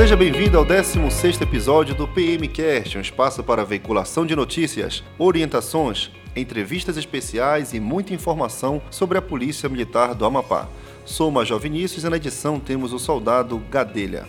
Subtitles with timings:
[0.00, 6.96] Seja bem-vindo ao 16º episódio do PMcast, um espaço para veiculação de notícias, orientações, entrevistas
[6.96, 10.66] especiais e muita informação sobre a Polícia Militar do Amapá.
[11.04, 14.24] Sou o Major Vinícius e na edição temos o soldado Gadelha.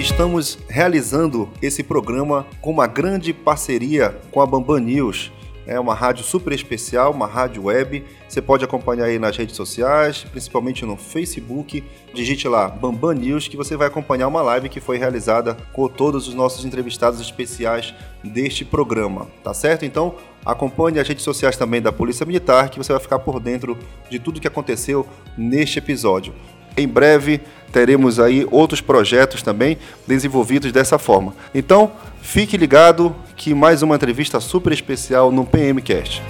[0.00, 5.32] estamos realizando esse programa com uma grande parceria com a Bambam News.
[5.66, 8.04] É uma rádio super especial, uma rádio web.
[8.28, 11.82] Você pode acompanhar aí nas redes sociais, principalmente no Facebook.
[12.14, 16.28] Digite lá Bambam News que você vai acompanhar uma live que foi realizada com todos
[16.28, 19.84] os nossos entrevistados especiais deste programa, tá certo?
[19.84, 23.76] Então, acompanhe as redes sociais também da Polícia Militar que você vai ficar por dentro
[24.08, 25.04] de tudo que aconteceu
[25.36, 26.32] neste episódio.
[26.76, 27.40] Em breve
[27.72, 31.34] teremos aí outros projetos também desenvolvidos dessa forma.
[31.54, 36.22] Então, fique ligado que mais uma entrevista super especial no PMcast.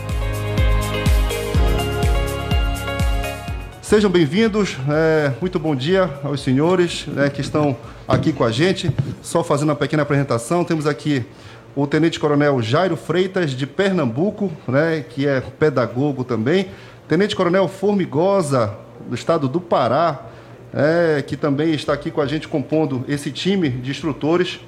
[3.89, 7.75] Sejam bem-vindos, é, muito bom dia aos senhores né, que estão
[8.07, 8.91] aqui com a gente.
[9.23, 11.25] Só fazendo uma pequena apresentação, temos aqui
[11.75, 16.69] o Tenente Coronel Jairo Freitas, de Pernambuco, né, que é pedagogo também.
[17.09, 18.75] Tenente Coronel Formigosa,
[19.09, 20.28] do estado do Pará,
[20.73, 24.61] é, que também está aqui com a gente compondo esse time de instrutores.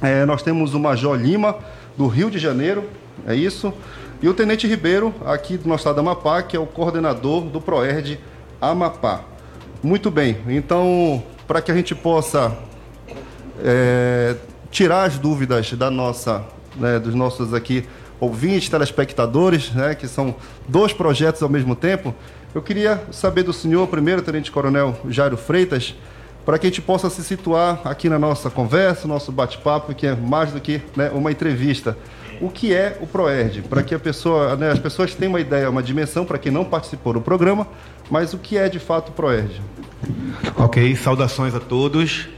[0.00, 1.56] É, nós temos o Major Lima,
[1.96, 2.88] do Rio de Janeiro,
[3.26, 3.72] é isso.
[4.22, 7.60] E o Tenente Ribeiro, aqui do nosso estado do Amapá, que é o coordenador do
[7.60, 8.18] PROERD
[8.60, 9.22] Amapá.
[9.82, 12.56] Muito bem, então, para que a gente possa
[13.62, 14.36] é,
[14.70, 16.44] tirar as dúvidas da nossa,
[16.76, 17.84] né, dos nossos aqui
[18.20, 20.36] ouvintes, telespectadores, né, que são
[20.68, 22.14] dois projetos ao mesmo tempo,
[22.54, 25.94] eu queria saber do senhor, primeiro, Tenente Coronel Jairo Freitas,
[26.44, 30.14] para que a gente possa se situar aqui na nossa conversa, nosso bate-papo, que é
[30.14, 31.96] mais do que né, uma entrevista.
[32.40, 33.62] O que é o ProERD?
[33.62, 36.64] Para que a pessoa, né, as pessoas tenham uma ideia, uma dimensão, para quem não
[36.64, 37.66] participou do programa,
[38.10, 39.60] mas o que é de fato o ProERD?
[40.56, 42.28] Ok, saudações a todos.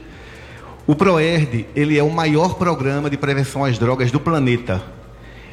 [0.85, 4.81] O ProERD, ele é o maior programa de prevenção às drogas do planeta.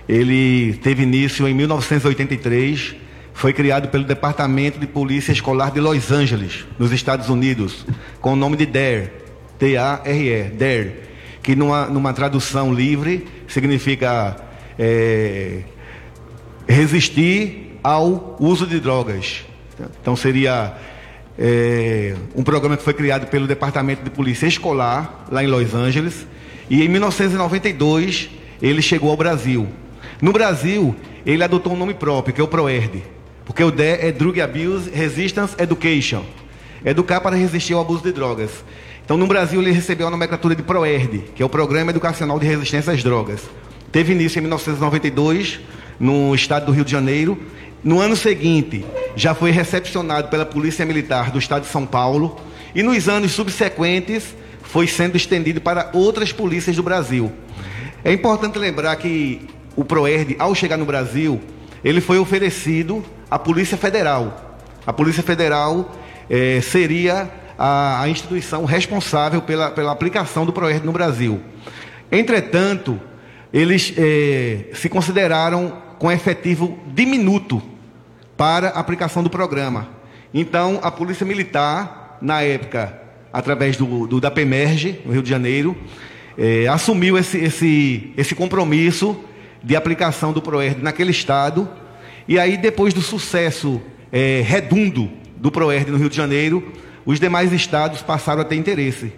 [0.06, 2.96] Ele teve início em 1983
[3.34, 7.86] foi criado pelo Departamento de Polícia Escolar de Los Angeles, nos Estados Unidos,
[8.20, 9.10] com o nome de DARE,
[9.58, 10.92] T-A-R-E, DARE,
[11.42, 14.36] que numa, numa tradução livre significa
[14.78, 15.62] é,
[16.68, 19.44] resistir ao uso de drogas.
[20.00, 20.74] Então seria
[21.38, 26.26] é, um programa que foi criado pelo Departamento de Polícia Escolar, lá em Los Angeles,
[26.70, 29.68] e em 1992 ele chegou ao Brasil.
[30.20, 30.94] No Brasil,
[31.26, 33.02] ele adotou um nome próprio, que é o PROERD.
[33.44, 36.24] Porque o DE é Drug Abuse Resistance Education.
[36.84, 38.50] Educar para resistir ao abuso de drogas.
[39.04, 42.46] Então, no Brasil, ele recebeu a nomenclatura de PROERD, que é o Programa Educacional de
[42.46, 43.40] Resistência às Drogas.
[43.90, 45.60] Teve início em 1992,
[45.98, 47.38] no estado do Rio de Janeiro.
[47.82, 48.84] No ano seguinte,
[49.16, 52.40] já foi recepcionado pela Polícia Militar do estado de São Paulo.
[52.74, 57.30] E nos anos subsequentes, foi sendo estendido para outras polícias do Brasil.
[58.04, 61.40] É importante lembrar que o PROERD, ao chegar no Brasil,
[61.84, 64.58] ele foi oferecido à Polícia Federal.
[64.86, 65.92] A Polícia Federal
[66.28, 71.40] eh, seria a, a, instituição responsável pela, pela aplicação do PROERD no Brasil.
[72.10, 73.00] Entretanto,
[73.52, 77.62] eles eh, se consideraram com efetivo diminuto
[78.36, 79.88] para a aplicação do programa.
[80.34, 83.00] Então, a Polícia Militar, na época,
[83.32, 85.76] através do, do da PEMERGE, no Rio de Janeiro,
[86.36, 89.16] eh, assumiu esse, esse, esse compromisso
[89.62, 91.68] de aplicação do PROERD naquele estado.
[92.26, 93.80] E aí, depois do sucesso
[94.10, 96.72] é, redundo do PROERD no Rio de Janeiro,
[97.04, 99.12] os demais estados passaram a ter interesse.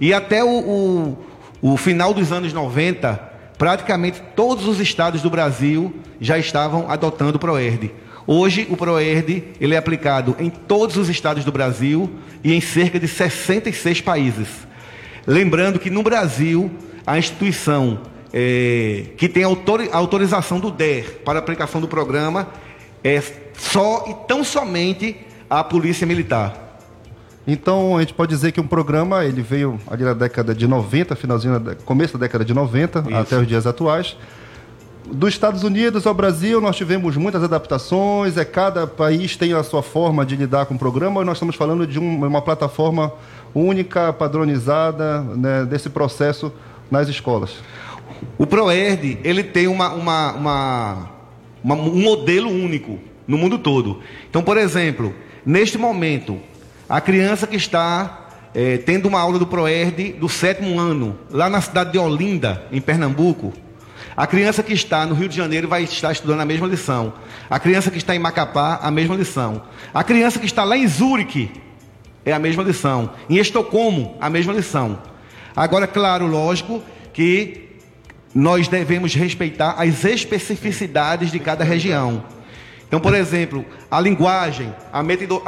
[0.00, 3.14] E até o, o, o final dos anos 90,
[3.56, 7.90] praticamente todos os estados do Brasil já estavam adotando o PROERD.
[8.26, 12.10] Hoje, o PROERD ele é aplicado em todos os estados do Brasil
[12.44, 14.48] e em cerca de 66 países.
[15.26, 16.70] Lembrando que no Brasil
[17.06, 18.00] a instituição
[18.32, 22.48] é, que tem autorização do DER para aplicação do programa
[23.04, 23.22] é
[23.54, 25.16] só e tão somente
[25.50, 26.62] a Polícia Militar.
[27.46, 31.16] Então, a gente pode dizer que um programa, ele veio ali na década de 90,
[31.16, 33.14] finalzinho, começo da década de 90, Isso.
[33.14, 34.16] até os dias atuais.
[35.04, 39.82] Dos Estados Unidos ao Brasil, nós tivemos muitas adaptações, é cada país tem a sua
[39.82, 43.12] forma de lidar com o programa, e nós estamos falando de um, uma plataforma
[43.52, 46.52] única, padronizada, né, desse processo
[46.88, 47.56] nas escolas.
[48.38, 51.10] O ProERD, ele tem uma, uma, uma,
[51.62, 54.00] uma, um modelo único no mundo todo.
[54.28, 55.14] Então, por exemplo,
[55.44, 56.38] neste momento,
[56.88, 61.60] a criança que está é, tendo uma aula do ProERD do sétimo ano, lá na
[61.60, 63.52] cidade de Olinda, em Pernambuco,
[64.16, 67.14] a criança que está no Rio de Janeiro vai estar estudando a mesma lição.
[67.48, 69.62] A criança que está em Macapá, a mesma lição.
[69.94, 71.50] A criança que está lá em Zurique,
[72.24, 73.10] é a mesma lição.
[73.28, 74.98] Em Estocolmo, a mesma lição.
[75.56, 76.82] Agora, claro, lógico
[77.12, 77.70] que
[78.34, 82.24] nós devemos respeitar as especificidades de cada região.
[82.86, 85.02] Então, por exemplo, a linguagem, a,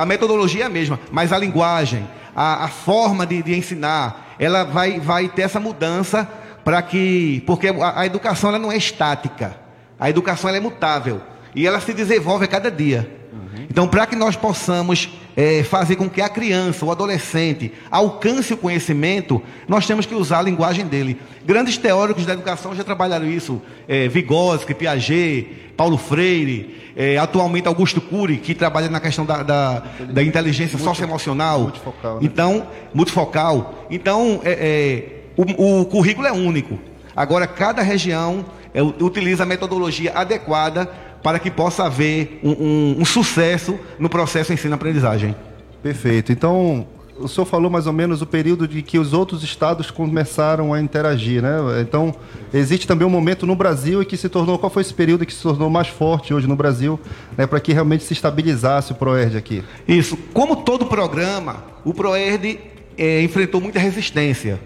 [0.07, 4.99] metodologia é a mesma, mas a linguagem, a, a forma de, de, ensinar, ela vai,
[4.99, 6.29] vai ter essa mudança
[6.65, 7.43] para que.
[7.47, 9.57] Porque a, a, educação ela não é estática,
[10.01, 11.21] a educação ela é mutável
[11.55, 13.24] e ela se desenvolve a cada dia.
[13.35, 13.67] Uhum.
[13.69, 18.57] Então, para que nós possamos é, fazer com que a criança, o adolescente, alcance o
[18.57, 21.21] conhecimento, nós temos que usar a linguagem dele.
[21.45, 23.61] Grandes teóricos da educação já trabalharam isso.
[23.89, 29.83] É, Vygotsky, Piaget, Paulo Freire, é, atualmente Augusto Cury, que trabalha na questão da, da,
[30.11, 31.61] da inteligência Multi, socioemocional.
[31.63, 32.15] Multifocal.
[32.15, 32.21] Né?
[32.23, 33.87] Então, multifocal.
[33.91, 36.79] Então, é, é, o, o currículo é único.
[37.17, 40.89] Agora, cada região é, utiliza a metodologia adequada
[41.25, 45.35] para que possa haver um, um, um sucesso no processo ensino-aprendizagem.
[45.83, 46.31] Perfeito.
[46.31, 46.87] Então,
[47.19, 50.81] o senhor falou mais ou menos o período de que os outros estados começaram a
[50.83, 51.57] interagir, né?
[51.81, 52.15] Então,
[52.53, 55.33] existe também um momento no Brasil em que se tornou, qual foi esse período que
[55.33, 57.01] se tornou mais forte hoje no Brasil,
[57.39, 59.65] né, para que realmente se estabilizasse o ProERD aqui?
[59.89, 60.19] Isso.
[60.35, 62.59] Como todo programa, o ProERD
[62.99, 64.61] é, enfrentou muita resistência.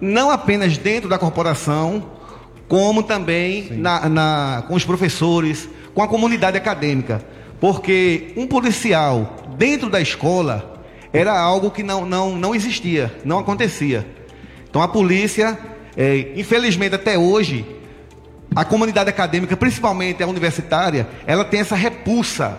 [0.00, 2.17] Não apenas dentro da corporação,
[2.68, 7.24] como também na, na, com os professores, com a comunidade acadêmica.
[7.58, 14.06] Porque um policial dentro da escola era algo que não, não, não existia, não acontecia.
[14.68, 15.58] Então a polícia,
[15.96, 17.64] é, infelizmente até hoje,
[18.54, 22.58] a comunidade acadêmica, principalmente a universitária, ela tem essa repulsa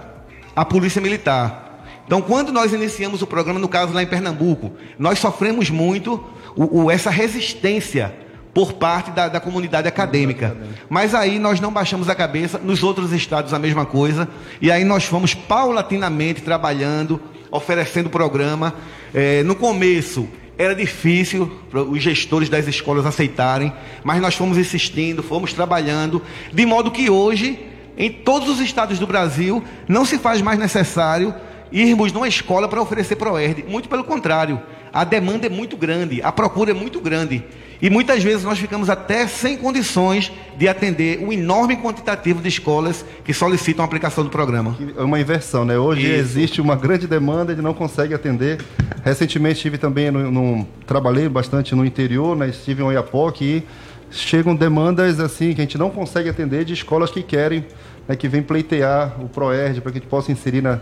[0.55, 1.85] à polícia militar.
[2.05, 6.23] Então, quando nós iniciamos o programa, no caso lá em Pernambuco, nós sofremos muito
[6.55, 8.13] o, o, essa resistência
[8.53, 10.57] por parte da, da comunidade acadêmica.
[10.89, 14.27] Mas aí nós não baixamos a cabeça, nos outros estados a mesma coisa,
[14.61, 18.73] e aí nós fomos paulatinamente trabalhando, oferecendo programa.
[19.13, 23.71] É, no começo era difícil para os gestores das escolas aceitarem,
[24.03, 26.21] mas nós fomos insistindo, fomos trabalhando,
[26.51, 27.57] de modo que hoje,
[27.97, 31.33] em todos os estados do Brasil, não se faz mais necessário
[31.71, 33.63] irmos numa escola para oferecer ProERD.
[33.67, 34.59] Muito pelo contrário,
[34.91, 37.43] a demanda é muito grande, a procura é muito grande.
[37.81, 43.05] E muitas vezes nós ficamos até sem condições de atender o enorme quantitativo de escolas
[43.23, 44.75] que solicitam a aplicação do programa.
[44.97, 45.77] É uma inversão, né?
[45.77, 46.13] Hoje Isso.
[46.13, 48.61] existe uma grande demanda e não consegue atender.
[49.01, 52.49] Recentemente estive também, no, no, trabalhei bastante no interior, né?
[52.49, 53.63] estive em Oiapoque e
[54.11, 57.65] chegam demandas assim que a gente não consegue atender de escolas que querem,
[58.07, 60.79] né, que vêm pleitear o ProERD para que a gente possa inserir na,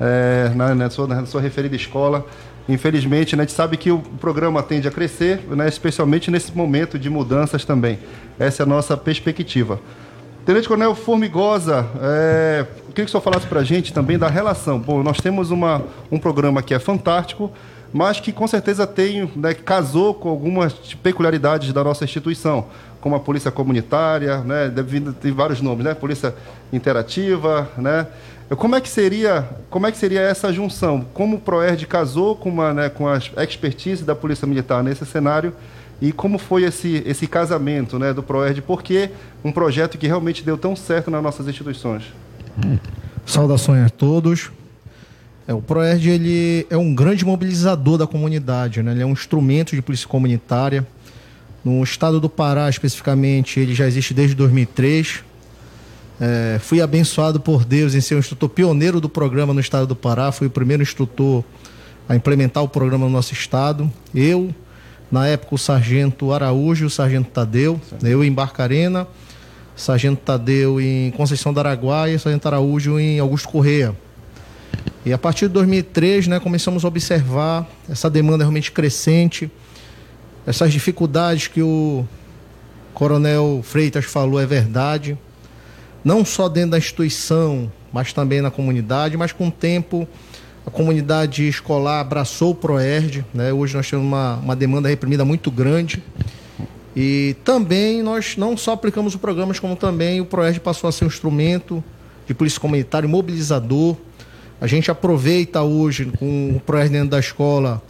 [0.00, 2.26] é, na, na, sua, na sua referida escola.
[2.70, 6.98] Infelizmente, né, a gente sabe que o programa tende a crescer, né, especialmente nesse momento
[6.98, 7.98] de mudanças também.
[8.38, 9.80] Essa é a nossa perspectiva.
[10.46, 14.78] Tenente Coronel Formigosa, é, queria que o senhor falasse para a gente também da relação.
[14.78, 17.50] Bom, nós temos uma, um programa que é fantástico,
[17.92, 20.72] mas que com certeza tem, né, casou com algumas
[21.02, 22.66] peculiaridades da nossa instituição,
[23.00, 24.72] como a polícia comunitária, né,
[25.20, 26.34] tem vários nomes, né, polícia
[26.72, 28.06] interativa, né,
[28.56, 31.06] como é que seria, como é que seria essa junção?
[31.14, 35.52] Como o Proerd casou com, uma, né, com a expertise da Polícia Militar nesse cenário
[36.02, 38.60] e como foi esse, esse casamento né, do Proerd?
[38.62, 39.10] Por que
[39.44, 42.04] um projeto que realmente deu tão certo nas nossas instituições?
[43.24, 44.50] Saudações a todos.
[45.46, 48.92] É, o Proerd ele é um grande mobilizador da comunidade, né?
[48.92, 50.84] ele é um instrumento de polícia comunitária.
[51.64, 55.22] No estado do Pará, especificamente, ele já existe desde 2003
[56.20, 59.96] é, fui abençoado por Deus em ser um instrutor pioneiro do programa no estado do
[59.96, 60.30] Pará.
[60.30, 61.42] Fui o primeiro instrutor
[62.06, 63.90] a implementar o programa no nosso estado.
[64.14, 64.54] Eu,
[65.10, 69.08] na época, o sargento Araújo, o sargento Tadeu, eu em Barcarena,
[69.74, 73.96] sargento Tadeu em Conceição do Araguaia, sargento Araújo em Augusto Correia.
[75.06, 79.50] E a partir de 2003, né, começamos a observar essa demanda realmente crescente
[80.46, 82.04] Essas dificuldades que o
[82.92, 85.16] Coronel Freitas falou é verdade,
[86.04, 90.06] não só dentro da instituição, mas também na comunidade, mas com o tempo
[90.66, 93.52] a comunidade escolar abraçou o ProERD, né?
[93.52, 96.02] hoje nós temos uma, uma demanda reprimida muito grande
[96.94, 101.04] e também nós não só aplicamos o programa, como também o ProERD passou a ser
[101.04, 101.82] um instrumento
[102.26, 103.96] de polícia comunitária mobilizador.
[104.60, 107.82] A gente aproveita hoje com o ProERD dentro da escola,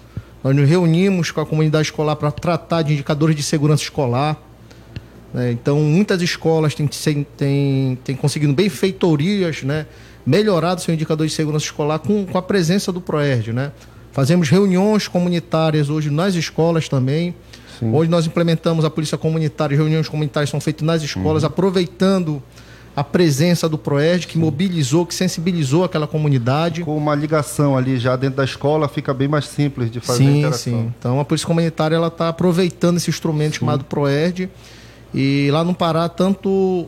[0.43, 4.41] nós nos reunimos com a comunidade escolar para tratar de indicadores de segurança escolar.
[5.33, 5.53] Né?
[5.53, 6.89] Então, muitas escolas têm,
[7.37, 9.87] têm, têm conseguido benfeitorias, né?
[10.27, 13.53] melhorado seu indicador de segurança escolar com, com a presença do ProERD.
[13.53, 13.73] Né?
[14.13, 17.35] Fazemos reuniões comunitárias hoje nas escolas também.
[17.79, 17.93] Sim.
[17.93, 21.49] Hoje nós implementamos a polícia comunitária, reuniões comunitárias são feitas nas escolas, uhum.
[21.49, 22.43] aproveitando
[22.95, 24.41] a presença do ProERD, que Sim.
[24.41, 26.83] mobilizou, que sensibilizou aquela comunidade.
[26.83, 30.53] Com uma ligação ali já dentro da escola, fica bem mais simples de fazer sim.
[30.53, 33.61] Sim, Então a polícia comunitária ela está aproveitando esse instrumento sim.
[33.61, 34.51] chamado ProERD
[35.15, 36.87] e lá no Pará, tanto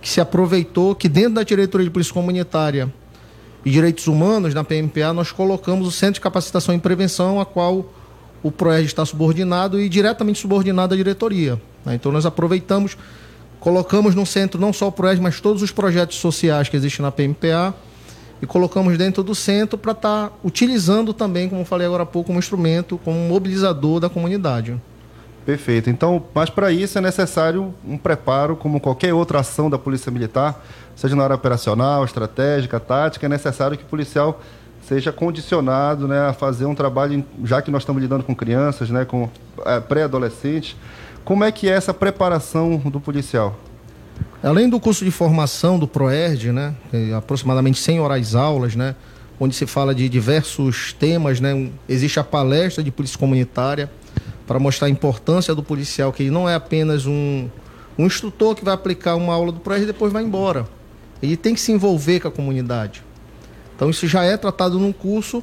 [0.00, 2.92] que se aproveitou que dentro da diretoria de polícia comunitária
[3.64, 7.86] e direitos humanos, na PMPA, nós colocamos o Centro de Capacitação e Prevenção, a qual
[8.42, 11.60] o PROERD está subordinado e diretamente subordinado à diretoria.
[11.84, 11.94] Né?
[11.94, 12.98] Então nós aproveitamos,
[13.58, 17.10] colocamos no centro não só o PROERD, mas todos os projetos sociais que existem na
[17.10, 17.74] PMPA
[18.42, 22.26] e colocamos dentro do centro para estar tá utilizando também, como falei agora há pouco,
[22.26, 24.78] como instrumento, como mobilizador da comunidade.
[25.44, 25.90] Perfeito.
[25.90, 30.64] Então, mas para isso é necessário um preparo, como qualquer outra ação da Polícia Militar,
[30.96, 34.40] seja na área operacional, estratégica, tática, é necessário que o policial
[34.88, 39.04] seja condicionado né, a fazer um trabalho, já que nós estamos lidando com crianças, né,
[39.04, 39.28] com
[39.64, 40.76] é, pré-adolescentes.
[41.24, 43.58] Como é que é essa preparação do policial?
[44.42, 46.74] Além do curso de formação do ProERD, né,
[47.16, 48.94] aproximadamente 100 horas aulas, né,
[49.40, 53.90] onde se fala de diversos temas, né, existe a palestra de polícia comunitária,
[54.46, 57.48] para mostrar a importância do policial, que ele não é apenas um,
[57.98, 60.66] um instrutor que vai aplicar uma aula do projeto e depois vai embora.
[61.22, 63.02] Ele tem que se envolver com a comunidade.
[63.74, 65.42] Então isso já é tratado num curso.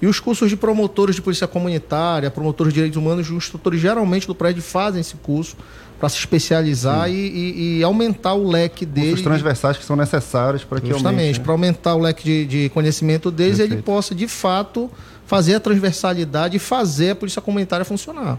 [0.00, 4.26] E os cursos de promotores de polícia comunitária, promotores de direitos humanos, os instrutores geralmente
[4.26, 5.56] do prédio fazem esse curso
[6.02, 9.14] para se especializar e, e, e, aumentar o leque deles.
[9.14, 11.44] Os transversais que são necessários para que Justamente, né?
[11.44, 13.74] para aumentar o leque de, de conhecimento deles, Perfeito.
[13.74, 14.90] ele possa, de fato,
[15.32, 18.38] fazer a transversalidade e fazer a polícia comunitária funcionar.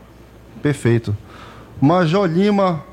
[0.62, 1.18] Perfeito.
[1.82, 2.84] Major Lima,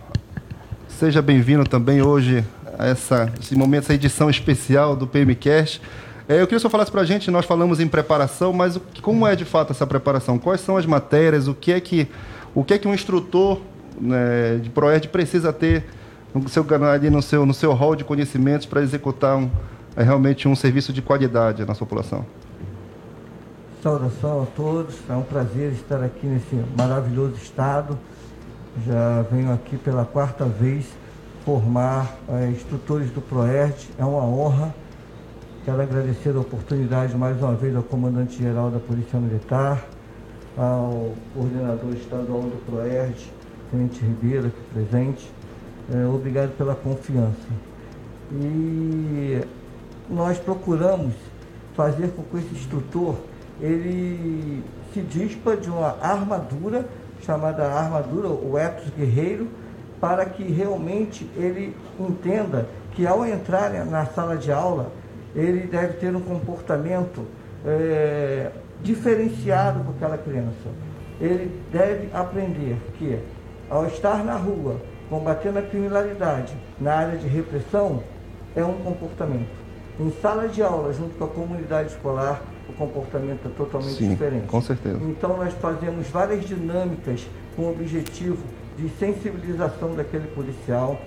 [0.88, 2.42] seja bem-vindo também hoje
[2.78, 5.82] a essa, esse momento, essa edição especial do PMCast.
[6.26, 9.36] É, eu queria senhor falasse para a gente, nós falamos em preparação, mas como é
[9.36, 10.38] de fato essa preparação?
[10.38, 11.46] Quais são as matérias?
[11.46, 12.08] O que é que,
[12.54, 13.60] o que, é que um instrutor
[14.00, 15.84] né, de ProERD precisa ter
[16.34, 19.50] no seu, ali no seu, no seu hall de conhecimentos para executar um,
[19.94, 22.24] é, realmente um serviço de qualidade na sua população?
[23.82, 27.98] Saudação a todos, é um prazer estar aqui nesse maravilhoso estado.
[28.86, 30.84] Já venho aqui pela quarta vez
[31.46, 34.74] formar é, instrutores do ProERD, é uma honra.
[35.64, 39.82] Quero agradecer a oportunidade mais uma vez ao comandante-geral da Polícia Militar,
[40.58, 43.32] ao coordenador estadual do ProERD,
[43.70, 45.32] Tenente Ribeiro, aqui presente.
[45.90, 47.48] É, obrigado pela confiança.
[48.30, 49.40] E
[50.10, 51.14] nós procuramos
[51.74, 53.29] fazer com que esse instrutor
[53.60, 54.62] ele
[54.92, 56.86] se dispa de uma armadura
[57.22, 59.48] chamada armadura, o ethos guerreiro,
[60.00, 64.90] para que realmente ele entenda que ao entrar na sala de aula,
[65.34, 67.24] ele deve ter um comportamento
[67.64, 68.50] é,
[68.82, 70.68] diferenciado com aquela criança.
[71.20, 73.18] Ele deve aprender que
[73.68, 74.76] ao estar na rua,
[75.08, 78.02] combatendo a criminalidade na área de repressão,
[78.56, 79.60] é um comportamento.
[79.98, 82.42] Em sala de aula, junto com a comunidade escolar,
[82.80, 84.46] comportamento é totalmente Sim, diferente.
[84.46, 84.98] Com certeza.
[85.02, 88.38] Então nós fazemos várias dinâmicas com o objetivo
[88.78, 90.98] de sensibilização daquele policial.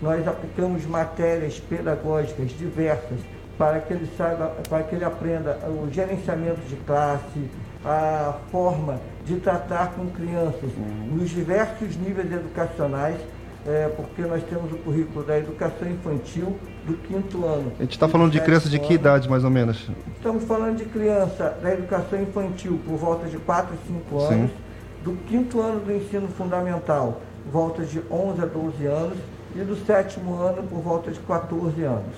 [0.00, 3.18] Nós aplicamos matérias pedagógicas diversas
[3.58, 7.50] para que ele saiba, para que ele aprenda o gerenciamento de classe,
[7.84, 11.16] a forma de tratar com crianças uhum.
[11.16, 13.18] nos diversos níveis educacionais
[13.66, 16.56] é, porque nós temos o currículo da educação infantil
[16.88, 17.72] do quinto ano.
[17.78, 19.88] A gente está falando de criança de que idade, mais ou menos?
[20.16, 24.56] Estamos falando de criança da educação infantil por volta de 4 e 5 anos, Sim.
[25.04, 27.20] do quinto ano do ensino fundamental,
[27.52, 29.18] volta de 11 a 12 anos,
[29.54, 32.14] e do sétimo ano por volta de 14 anos,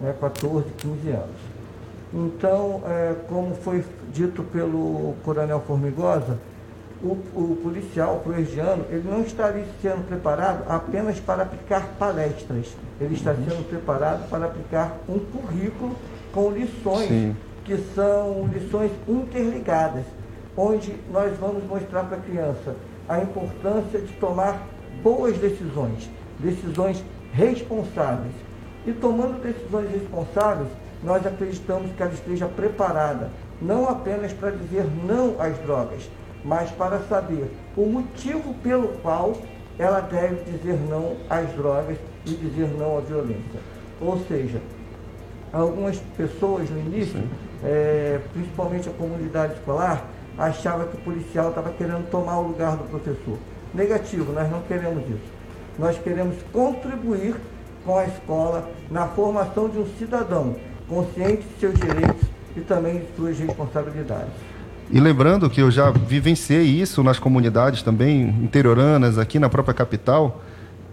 [0.00, 1.58] né, 14, 15 anos.
[2.12, 6.38] Então, é, como foi dito pelo Coronel Formigosa,
[7.02, 12.76] o, o policial, o proegiano, ele não está sendo preparado apenas para aplicar palestras.
[13.00, 13.44] Ele está uhum.
[13.48, 15.94] sendo preparado para aplicar um currículo
[16.32, 17.36] com lições Sim.
[17.64, 20.04] que são lições interligadas,
[20.56, 22.74] onde nós vamos mostrar para a criança
[23.08, 24.66] a importância de tomar
[25.02, 27.02] boas decisões, decisões
[27.32, 28.34] responsáveis.
[28.86, 30.68] E tomando decisões responsáveis,
[31.02, 33.30] nós acreditamos que ela esteja preparada,
[33.62, 36.08] não apenas para dizer não às drogas,
[36.44, 39.36] mas para saber o motivo pelo qual
[39.78, 43.60] ela deve dizer não às drogas e dizer não à violência.
[44.00, 44.60] Ou seja,
[45.52, 47.20] algumas pessoas no início,
[47.64, 50.04] é, principalmente a comunidade escolar,
[50.36, 53.38] achava que o policial estava querendo tomar o lugar do professor.
[53.74, 55.38] Negativo, nós não queremos isso.
[55.78, 57.36] Nós queremos contribuir
[57.84, 60.56] com a escola na formação de um cidadão
[60.88, 62.26] consciente de seus direitos
[62.56, 64.32] e também de suas responsabilidades.
[64.90, 70.42] E lembrando que eu já vivenciei isso nas comunidades também interioranas, aqui na própria capital,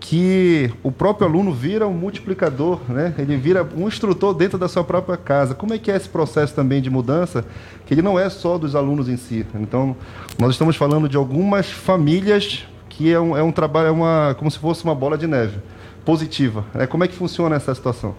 [0.02, 3.16] que o próprio aluno vira um multiplicador, né?
[3.18, 5.56] Ele vira um instrutor dentro da sua própria casa.
[5.56, 7.46] Como é que é esse processo também de mudança?
[7.86, 9.46] Que ele não é só dos alunos em si.
[9.56, 9.96] Então,
[10.38, 14.52] nós estamos falando de algumas famílias que é um, é um trabalho, é uma, como
[14.52, 15.58] se fosse uma bola de neve
[16.04, 16.66] positiva.
[16.74, 16.86] Né?
[16.86, 18.14] Como é que funciona essa situação?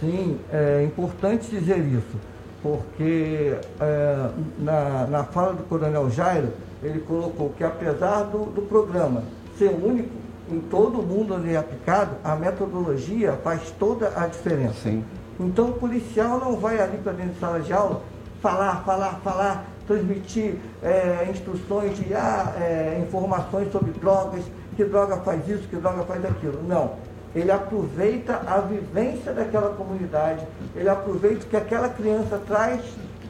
[0.00, 2.18] Sim, é importante dizer isso
[2.62, 6.48] porque é, na, na fala do Coronel Jairo,
[6.82, 9.22] ele colocou que apesar do, do programa
[9.58, 10.10] ser único
[10.50, 14.74] em todo o mundo onde é aplicado, a metodologia faz toda a diferença.
[14.82, 15.04] Sim.
[15.38, 18.02] Então o policial não vai ali para dentro de sala de aula
[18.42, 24.42] falar, falar, falar, transmitir é, instruções de ah, é, informações sobre drogas,
[24.76, 26.60] que droga faz isso, que droga faz aquilo.
[26.66, 30.44] Não ele aproveita a vivência daquela comunidade,
[30.74, 32.80] ele aproveita o que aquela criança traz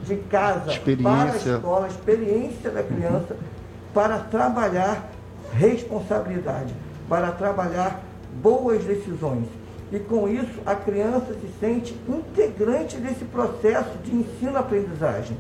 [0.05, 3.37] de casa para a escola, a experiência da criança,
[3.93, 5.11] para trabalhar
[5.53, 6.75] responsabilidade,
[7.09, 8.01] para trabalhar
[8.43, 9.47] boas decisões.
[9.93, 15.37] E com isso a criança se sente integrante desse processo de ensino-aprendizagem.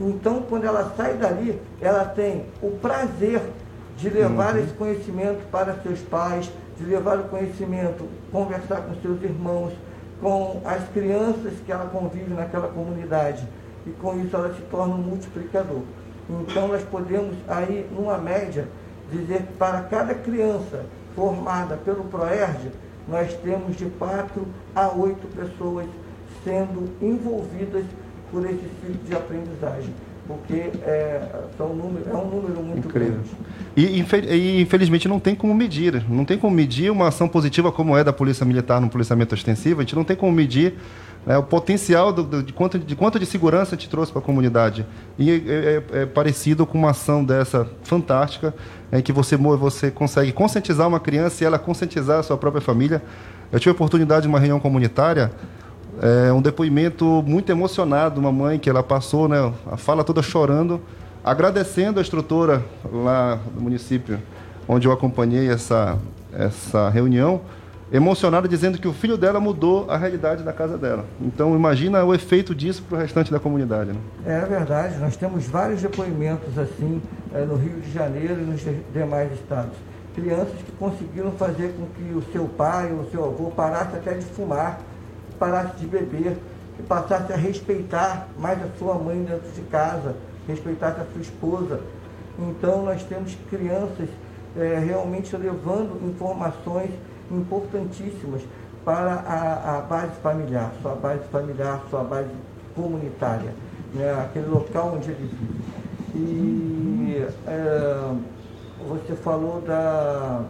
[0.00, 3.40] Então, quando ela sai dali, ela tem o prazer
[3.96, 4.60] de levar uhum.
[4.60, 9.72] esse conhecimento para seus pais, de levar o conhecimento, conversar com seus irmãos,
[10.20, 13.46] com as crianças que ela convive naquela comunidade.
[13.86, 15.82] E com isso ela se torna um multiplicador.
[16.28, 18.68] Então nós podemos aí, numa média,
[19.10, 22.70] dizer que para cada criança formada pelo PROERD,
[23.08, 25.86] nós temos de quatro a oito pessoas
[26.44, 27.84] sendo envolvidas
[28.30, 29.94] por esse ciclo de aprendizagem
[30.28, 33.14] porque é, são número, é um número muito Incrível.
[33.14, 33.30] grande.
[33.74, 34.02] E,
[34.36, 38.04] e, infelizmente não tem como medir, não tem como medir uma ação positiva como é
[38.04, 40.74] da Polícia Militar no policiamento ostensivo, a gente não tem como medir
[41.24, 44.20] né, o potencial do, do, de, quanto, de quanto de segurança a gente trouxe para
[44.20, 44.84] a comunidade.
[45.18, 48.54] E é, é, é, parecido com uma ação dessa fantástica,
[48.92, 53.02] em que você, você consegue conscientizar uma criança e ela conscientizar a sua própria família.
[53.50, 55.32] Eu tive a oportunidade de uma reunião comunitária
[56.00, 60.80] é um depoimento muito emocionado, uma mãe que ela passou, né, a fala toda chorando,
[61.24, 64.18] agradecendo a instrutora lá do município,
[64.66, 65.98] onde eu acompanhei essa,
[66.32, 67.40] essa reunião,
[67.90, 71.04] emocionada dizendo que o filho dela mudou a realidade da casa dela.
[71.20, 73.92] Então imagina o efeito disso para o restante da comunidade.
[73.92, 73.98] Né?
[74.26, 77.00] É verdade, nós temos vários depoimentos assim
[77.34, 78.60] é, no Rio de Janeiro e nos
[78.92, 79.72] demais estados.
[80.14, 84.14] Crianças que conseguiram fazer com que o seu pai ou o seu avô parasse até
[84.14, 84.80] de fumar
[85.38, 86.36] parasse de beber,
[86.76, 90.14] que passasse a respeitar mais a sua mãe dentro de casa,
[90.46, 91.80] respeitasse a sua esposa.
[92.38, 94.08] Então nós temos crianças
[94.56, 96.90] é, realmente levando informações
[97.30, 98.42] importantíssimas
[98.84, 102.30] para a, a, base familiar, sua base familiar, sua base
[102.74, 103.52] comunitária,
[103.94, 105.78] né, aquele local onde ele vive.
[106.14, 108.12] E é,
[108.88, 110.42] você falou da,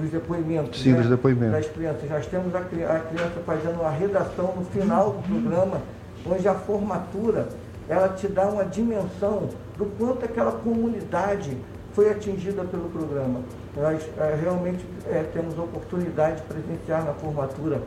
[0.00, 0.80] dos depoimentos.
[0.80, 1.52] Sim, né, dos depoimentos.
[1.52, 2.10] Das crianças.
[2.10, 5.80] Nós temos a, a criança fazendo uma redação no final do programa,
[6.26, 7.48] onde a formatura
[7.88, 11.56] ela te dá uma dimensão do quanto aquela comunidade
[11.92, 13.40] foi atingida pelo programa.
[13.76, 17.80] Nós é, realmente é, temos a oportunidade de presenciar na formatura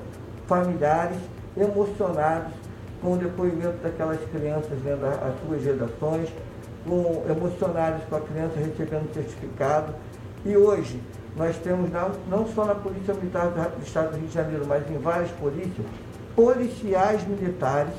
[0.47, 1.17] familiares
[1.55, 2.51] emocionados
[3.01, 6.29] com o depoimento daquelas crianças vendo as suas redações,
[6.85, 9.93] com, emocionados com a criança recebendo o certificado.
[10.45, 10.99] E hoje,
[11.35, 14.89] nós temos não, não só na Polícia Militar do Estado do Rio de Janeiro, mas
[14.89, 15.85] em várias polícias,
[16.35, 17.93] policiais militares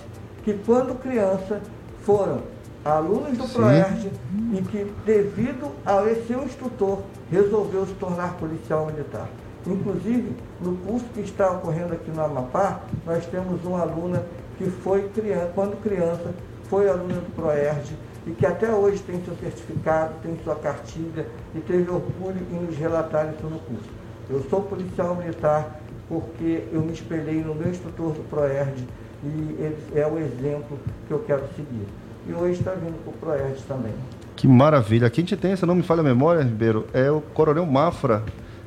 [0.44, 1.60] que quando criança
[2.04, 2.42] foram
[2.84, 4.10] alunos do ProERD
[4.52, 9.28] e que, devido ao seu instrutor, resolveu se tornar policial militar.
[9.66, 14.24] Inclusive, no curso que está ocorrendo aqui no Amapá, nós temos uma aluna
[14.58, 16.34] que foi criança, quando criança,
[16.68, 21.60] foi aluna do ProERD, e que até hoje tem seu certificado, tem sua cartilha e
[21.60, 23.88] teve orgulho em nos relatar isso no curso.
[24.30, 28.86] Eu sou policial militar porque eu me espelhei no meu instrutor do ProERD
[29.24, 31.86] e ele é o exemplo que eu quero seguir.
[32.28, 33.92] E hoje está vindo para o ProERD também.
[34.36, 35.06] Que maravilha.
[35.06, 38.22] Aqui a gente tem, se não me falha a memória, Ribeiro, é o Coronel Mafra.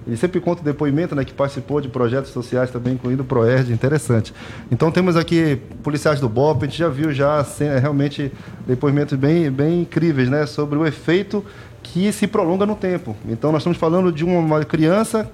[0.07, 3.73] Ele sempre conta o depoimento, né, que participou de projetos sociais também, incluindo o Proerd,
[3.73, 4.33] interessante.
[4.71, 7.43] Então temos aqui policiais do BOP, a gente já viu já
[7.81, 8.31] realmente
[8.67, 11.43] depoimentos bem, bem incríveis, né, sobre o efeito
[11.81, 13.15] que se prolonga no tempo.
[13.27, 15.29] Então nós estamos falando de uma criança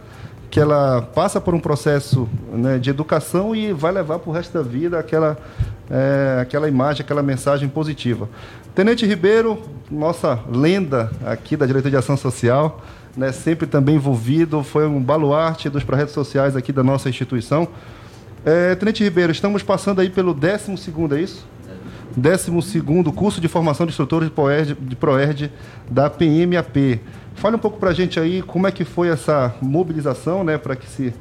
[0.49, 4.53] que ela passa por um processo né, de educação e vai levar para o resto
[4.53, 5.37] da vida aquela,
[5.89, 8.29] é, aquela imagem, aquela mensagem positiva.
[8.75, 12.81] Tenente Ribeiro, nossa lenda aqui da Diretoria de Ação Social,
[13.15, 17.67] né, sempre também envolvido, foi um baluarte dos projetos sociais aqui da nossa instituição.
[18.45, 20.71] É, Tenente Ribeiro, estamos passando aí pelo 12
[21.15, 21.45] é isso?
[22.15, 22.81] 12
[23.15, 25.51] curso de formação de instrutores de ProERD, de ProERD
[25.89, 26.99] da PMAP.
[27.35, 30.75] Fale um pouco para a gente aí como é que foi essa mobilização né, para
[30.75, 31.13] que se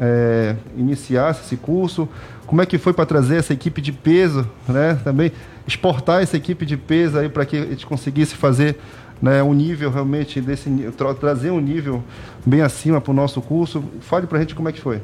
[0.00, 2.08] é, iniciasse esse curso,
[2.46, 5.32] como é que foi para trazer essa equipe de peso, né, também
[5.66, 8.78] exportar essa equipe de peso aí para que a gente conseguisse fazer
[9.20, 12.02] né, um nível realmente desse tra trazer um nível
[12.44, 13.84] bem acima para o nosso curso.
[14.00, 15.02] Fale para a gente como é que foi.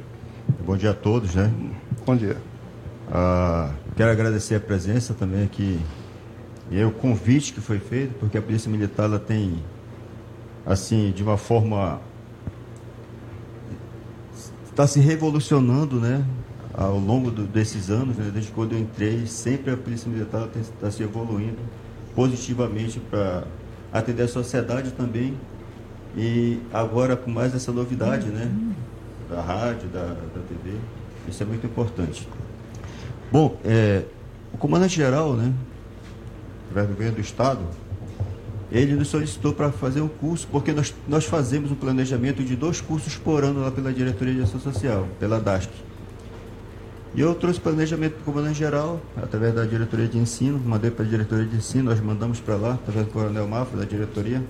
[0.65, 1.53] Bom dia a todos, né?
[2.05, 2.37] Bom dia.
[3.11, 5.79] Ah, quero agradecer a presença também aqui
[6.71, 9.63] e o convite que foi feito, porque a Polícia Militar ela tem
[10.65, 12.01] assim, de uma forma
[14.69, 16.25] está se revolucionando, né?
[16.75, 18.31] Ao longo do, desses anos, né?
[18.31, 21.57] desde quando eu entrei, sempre a Polícia Militar está se evoluindo
[22.15, 23.45] positivamente para
[23.99, 25.35] atender a sociedade também.
[26.17, 28.51] E agora com mais essa novidade, né?
[29.29, 30.77] Da rádio, da, da TV.
[31.29, 32.27] Isso é muito importante.
[33.31, 34.05] Bom, é,
[34.53, 35.53] o comandante-geral, né?
[36.71, 37.61] Do governo do Estado,
[38.71, 42.81] ele nos solicitou para fazer um curso, porque nós, nós fazemos um planejamento de dois
[42.81, 45.71] cursos por ano lá pela Diretoria de Ação Social, pela DASC.
[47.17, 51.09] E eu trouxe planejamento para o comandante-geral, através da diretoria de ensino, mandei para a
[51.09, 54.45] diretoria de ensino, nós mandamos para lá, através do coronel Mafra, da diretoria.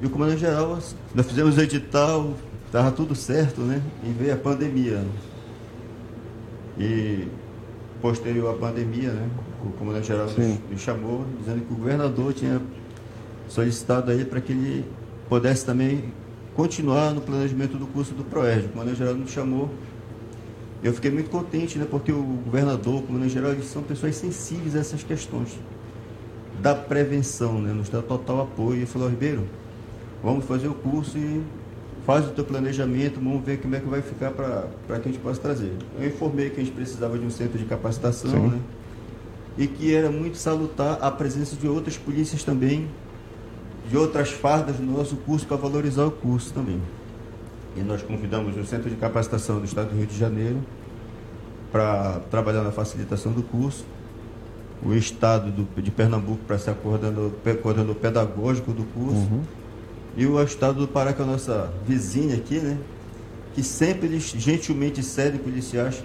[0.00, 0.78] E o comandante-geral,
[1.14, 2.32] nós fizemos o edital,
[2.64, 3.82] estava tudo certo, né?
[4.04, 5.04] E veio a pandemia.
[6.78, 7.28] E
[8.00, 9.28] posterior à pandemia, né?
[9.66, 10.36] O comandante-geral nos,
[10.70, 12.58] nos chamou, dizendo que o governador tinha
[13.48, 14.82] solicitado aí para que ele
[15.28, 16.04] pudesse também
[16.54, 18.64] continuar no planejamento do curso do ProERD.
[18.64, 19.68] O comandante-geral nos chamou
[20.82, 24.76] eu fiquei muito contente, né, porque o governador, o comandante geral, eles são pessoas sensíveis
[24.76, 25.58] a essas questões
[26.62, 28.82] da prevenção, né, nos dá total apoio.
[28.82, 29.46] E falou, Ribeiro,
[30.22, 31.42] vamos fazer o curso e
[32.06, 35.18] faz o teu planejamento, vamos ver como é que vai ficar para que a gente
[35.18, 35.72] possa trazer.
[35.98, 38.48] Eu informei que a gente precisava de um centro de capacitação, Sim.
[38.48, 38.60] né,
[39.58, 42.88] e que era muito salutar a presença de outras polícias também,
[43.90, 46.80] de outras fardas no nosso curso, para valorizar o curso também.
[47.78, 50.58] E nós convidamos o Centro de Capacitação do Estado do Rio de Janeiro
[51.70, 53.84] para trabalhar na facilitação do curso,
[54.82, 59.42] o Estado do, de Pernambuco para ser coordenador pedagógico do curso, uhum.
[60.16, 62.78] e o Estado do Pará, que é a nossa vizinha aqui, né?
[63.54, 66.02] que sempre eles gentilmente cedem policiais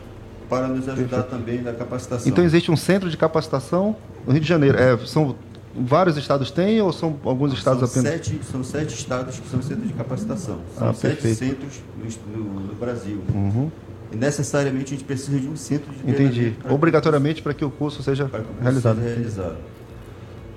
[0.49, 1.29] para nos ajudar Perfeito.
[1.29, 2.31] também na capacitação.
[2.31, 4.77] Então existe um centro de capacitação no Rio de Janeiro.
[4.77, 5.35] É, são
[5.75, 8.25] Vários estados têm ou são alguns estados são apenas?
[8.25, 10.59] Sete, são sete estados que são centros de capacitação.
[10.77, 11.37] São ah, sete perfeito.
[11.37, 11.81] centros
[12.27, 13.21] no, no Brasil.
[13.33, 13.71] Uhum.
[14.11, 16.55] E necessariamente a gente precisa de um centro de Entendi.
[16.69, 18.97] Obrigatoriamente para que o curso seja para que o curso realizado.
[18.97, 19.57] Seja realizado.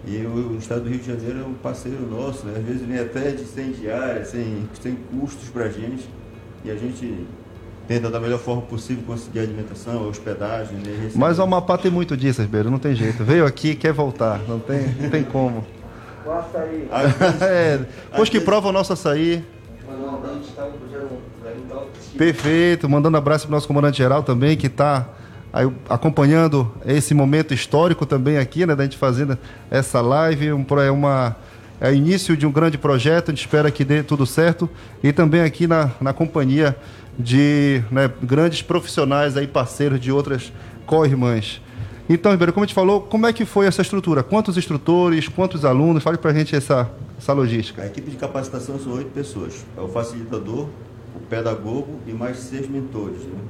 [0.07, 2.55] E o, o, estado do Rio de Janeiro é um parceiro nosso, né?
[2.59, 6.09] às vezes vem até de sem diária, sem, sem custos para a gente.
[6.65, 7.27] E a gente
[7.87, 10.79] tenta da melhor forma possível conseguir alimentação, hospedagem.
[10.79, 13.25] Né, Mas o Amapá tem muito disso, Ribeiro, não tem jeito.
[13.25, 15.65] Veio aqui quer voltar, não tem, não tem como.
[16.25, 16.89] O açaí.
[17.41, 19.45] é, depois que prova o nosso açaí.
[22.17, 25.07] Perfeito, mandando abraço para o nosso comandante geral também, que está
[25.89, 29.39] acompanhando esse momento histórico também aqui, né, da gente fazendo
[29.71, 31.37] essa live, um, é uma
[31.81, 34.69] é início de um grande projeto, a gente espera que dê tudo certo
[35.03, 36.75] e também aqui na, na companhia
[37.19, 40.53] de né, grandes profissionais aí, parceiros de outras
[40.85, 41.61] co-irmãs.
[42.09, 44.23] Então, Ribeiro, como a gente falou, como é que foi essa estrutura?
[44.23, 46.03] Quantos instrutores, quantos alunos?
[46.03, 47.83] Fale para a gente essa, essa logística.
[47.83, 49.65] A equipe de capacitação são oito pessoas.
[49.77, 50.69] É o facilitador,
[51.17, 53.23] o pedagogo e mais seis mentores.
[53.23, 53.41] Né?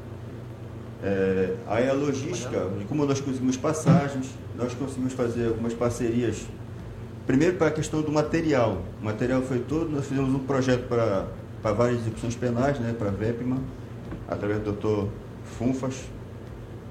[1.02, 6.46] É, aí a logística, como nós conseguimos passagens, nós conseguimos fazer algumas parcerias.
[7.26, 8.82] Primeiro para a questão do material.
[9.02, 11.26] O material foi todo, nós fizemos um projeto para
[11.66, 13.58] para várias execuções penais, né, para a VEPMA,
[14.28, 15.08] através do doutor
[15.58, 16.04] Funfas.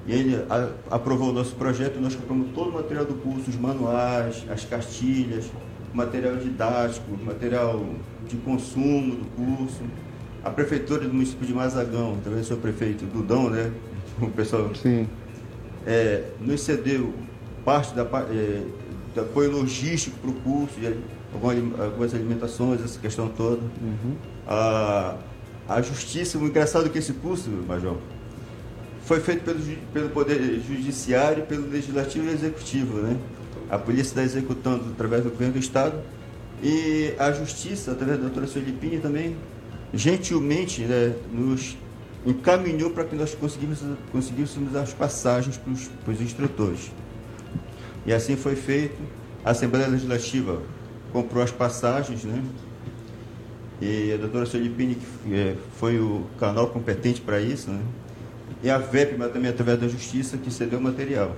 [0.06, 3.50] E ele a, aprovou o nosso projeto e nós compramos todo o material do curso,
[3.50, 5.50] os manuais, as cartilhas,
[5.94, 7.86] material didático, material
[8.28, 9.82] de consumo do curso.
[10.44, 13.72] A prefeitura do município de Mazagão, através do seu prefeito Dudão, né,
[14.22, 15.08] o pessoal Sim.
[15.88, 17.14] É, nos cedeu
[17.64, 20.76] parte da, é, apoio logístico para o curso,
[21.82, 23.62] algumas alimentações, essa questão toda.
[23.82, 24.35] Uhum.
[24.48, 25.16] A,
[25.68, 27.98] a justiça, o engraçado é que esse curso, Major,
[29.04, 29.60] foi feito pelo,
[29.94, 33.00] pelo Poder Judiciário, pelo Legislativo e Executivo.
[33.00, 33.18] Né?
[33.70, 36.00] A polícia está executando através do governo do Estado
[36.62, 39.36] e a Justiça, através da doutora Sueli também,
[39.94, 41.78] gentilmente né, nos
[42.26, 43.36] encaminhou para que nós
[44.12, 46.92] conseguíssemos as passagens para os instrutores.
[48.06, 48.98] E assim foi feito.
[49.44, 50.62] A Assembleia Legislativa
[51.12, 52.44] comprou as passagens, né?
[53.82, 57.82] E a doutora Solipini, que é, foi o canal competente para isso, né?
[58.64, 61.36] E a VEP, mas também através da Justiça, que cedeu o material.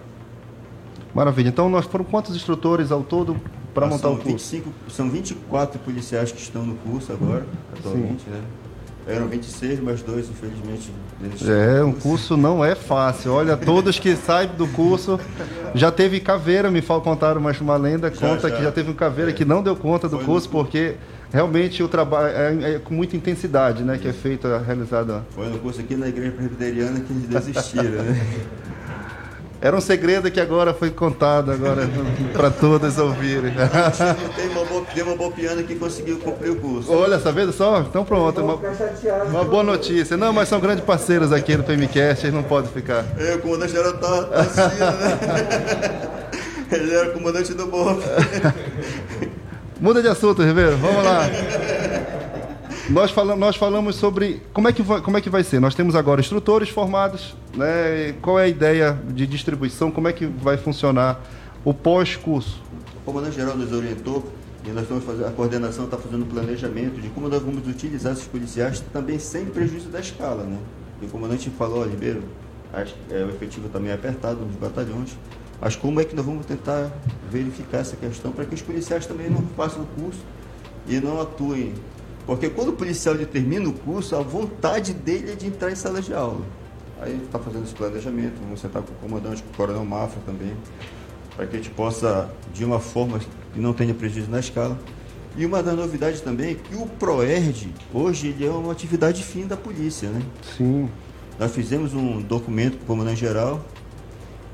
[1.14, 1.50] Maravilha.
[1.50, 3.36] Então, nós foram quantos instrutores ao todo
[3.74, 4.56] para ah, montar o curso?
[4.56, 7.46] 25, são 24 policiais que estão no curso agora,
[7.76, 8.32] atualmente, Sim.
[8.32, 8.42] né?
[9.08, 10.92] Eram 26, mas dois, infelizmente.
[11.48, 13.32] É, um curso não é fácil.
[13.32, 15.18] Olha, todos que saem do curso.
[15.74, 18.58] Já teve caveira, me contaram mais uma lenda, já, conta já.
[18.58, 19.34] que já teve um caveira é.
[19.34, 20.52] que não deu conta do Foi curso, no...
[20.52, 20.96] porque
[21.32, 23.98] realmente o trabalho é, é, com muita intensidade, né?
[23.98, 25.24] Que é feita, realizada.
[25.32, 28.22] Foi no curso aqui na igreja presbiteriana que eles desistiram, né?
[29.60, 31.90] Era um segredo que agora foi contado agora
[32.32, 33.54] para todos ouvirem.
[34.36, 36.94] Tem uma, boa, tem uma que conseguiu cumprir o curso.
[36.94, 37.80] Olha, tá vendo só?
[37.82, 38.60] Então pronto, uma,
[39.26, 40.16] uma boa notícia.
[40.16, 43.04] Não, mas são grandes parceiros aqui no PMCast, eles não podem ficar.
[43.18, 46.08] É, o comandante geral tá, tá assistindo, né?
[46.70, 48.04] Ele era o comandante do BOP.
[49.80, 51.22] Muda de assunto, Ribeiro, vamos lá.
[52.90, 55.60] Nós, falamos, nós falamos sobre como é, que vai, como é que vai ser.
[55.60, 58.14] Nós temos agora instrutores formados, né?
[58.22, 61.22] qual é a ideia de distribuição, como é que vai funcionar
[61.64, 62.62] o pós-curso.
[62.96, 64.26] O comandante-geral nos orientou
[64.66, 68.14] e nós estamos fazendo, a coordenação está fazendo um planejamento de como nós vamos utilizar
[68.14, 70.44] esses policiais também sem prejuízo da escala.
[70.44, 70.58] Né?
[71.02, 72.24] E o comandante falou, Ribeiro,
[72.74, 75.16] acho, é, o efetivo também é apertado nos batalhões,
[75.62, 76.92] mas como é que nós vamos tentar
[77.30, 80.20] verificar essa questão para que os policiais também não façam o curso
[80.88, 81.74] e não atuem
[82.28, 85.76] porque quando o policial ele termina o curso, a vontade dele é de entrar em
[85.76, 86.42] sala de aula.
[87.00, 89.86] Aí a gente está fazendo esse planejamento, vamos sentar com o comandante, com o coronel
[89.86, 90.54] Mafra também,
[91.38, 93.20] para que a gente possa, de uma forma
[93.54, 94.78] que não tenha prejuízo na escala.
[95.38, 99.48] E uma das novidades também é que o PROERD, hoje, ele é uma atividade fim
[99.48, 100.22] da polícia, né?
[100.58, 100.90] Sim.
[101.40, 103.64] Nós fizemos um documento com o comandante-geral,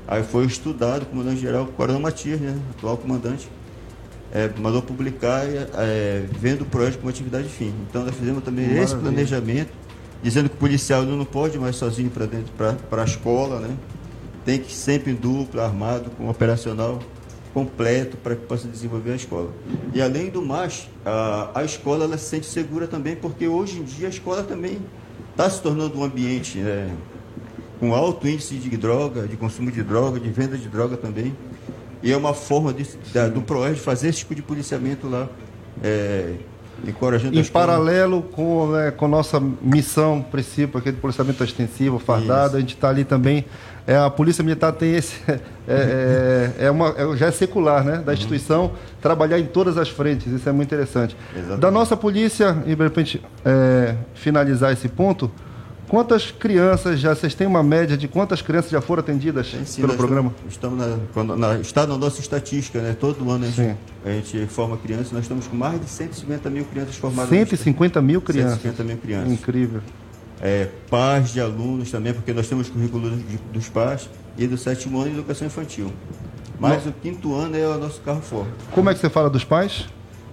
[0.06, 2.58] aí foi estudado, o comandante-geral, coronel Matias, né?
[2.76, 3.48] Atual comandante,
[4.32, 7.72] é, mandou publicar é, vendo o projeto como atividade fim.
[7.88, 8.84] Então nós fizemos também Maravilha.
[8.84, 9.72] esse planejamento,
[10.22, 13.76] dizendo que o policial não pode mais sozinho para dentro para a escola, né?
[14.44, 16.98] Tem que ir sempre em dupla, armado, com um operacional
[17.54, 19.50] completo para que possa desenvolver a escola.
[19.94, 23.84] E além do mais, a, a escola ela se sente segura também, porque hoje em
[23.84, 24.78] dia a escola também
[25.30, 26.90] está se tornando um ambiente né,
[27.78, 31.34] com alto índice de droga, de consumo de droga, de venda de droga também.
[32.02, 35.28] E é uma forma de, da, do PROERD fazer esse tipo de policiamento lá,
[35.82, 36.34] é,
[36.86, 42.56] encorajando Em paralelo com, né, com nossa missão, princípio, aquele policiamento extensivo, fardado, Isso.
[42.56, 43.44] a gente está ali também.
[43.86, 45.20] É, a Polícia Militar tem esse.
[45.66, 47.96] É, é, é uma, é, já é secular, né?
[47.96, 48.12] Da uhum.
[48.12, 51.16] instituição, trabalhar em todas as frentes, isso é muito interessante.
[51.32, 51.60] Exatamente.
[51.62, 55.30] Da nossa polícia, e de repente é, finalizar esse ponto,
[55.94, 59.94] Quantas crianças já, vocês têm uma média de quantas crianças já foram atendidas sim, pelo
[59.94, 60.34] programa?
[60.48, 62.96] Estamos na, na, está na nossa estatística, né?
[62.98, 66.64] Todo ano a gente, a gente forma crianças, nós estamos com mais de 150 mil
[66.64, 67.28] crianças formadas.
[67.30, 68.60] 150 mil crianças?
[68.60, 69.32] 150 mil crianças.
[69.32, 69.82] Incrível.
[70.42, 73.16] É, pais de alunos também, porque nós temos currículo
[73.52, 75.92] dos pais e do sétimo ano de educação infantil.
[76.58, 76.90] Mas Não.
[76.90, 78.50] o quinto ano é o nosso carro forte.
[78.72, 79.86] Como é que você fala dos pais?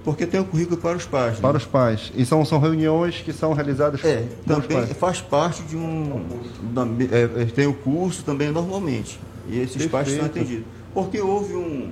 [0.04, 1.36] Porque tem o currículo para os pais.
[1.36, 1.42] Né?
[1.42, 2.12] Para os pais.
[2.16, 6.26] E são, são reuniões que são realizadas é, também faz parte de um.
[6.74, 9.20] Da, é, é, tem o curso também normalmente.
[9.48, 9.92] E esses Perfeito.
[9.92, 10.66] pais são atendidos.
[10.94, 11.92] Porque houve um.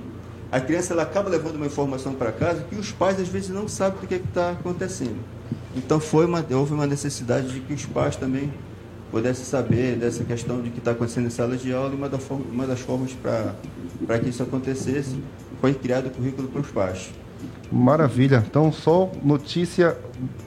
[0.50, 3.68] A criança ela acaba levando uma informação para casa que os pais às vezes não
[3.68, 5.18] sabem do que é está acontecendo.
[5.76, 8.52] Então foi uma, houve uma necessidade de que os pais também
[9.12, 12.18] pudessem saber dessa questão de que está acontecendo em sala de aula e uma, da,
[12.50, 15.16] uma das formas para que isso acontecesse
[15.60, 17.10] foi criado o currículo para os pais.
[17.70, 18.44] Maravilha.
[18.48, 19.96] Então, só notícia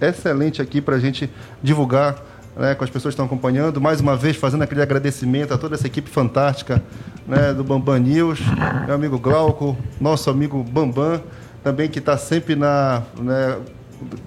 [0.01, 1.29] excelente aqui para a gente
[1.62, 2.15] divulgar
[2.56, 3.79] né, com as pessoas que estão acompanhando.
[3.79, 6.84] Mais uma vez, fazendo aquele agradecimento a toda essa equipe fantástica
[7.27, 8.39] né, do Bambam News,
[8.86, 11.21] meu amigo Glauco, nosso amigo Bambam,
[11.63, 13.58] também que está sempre na, né,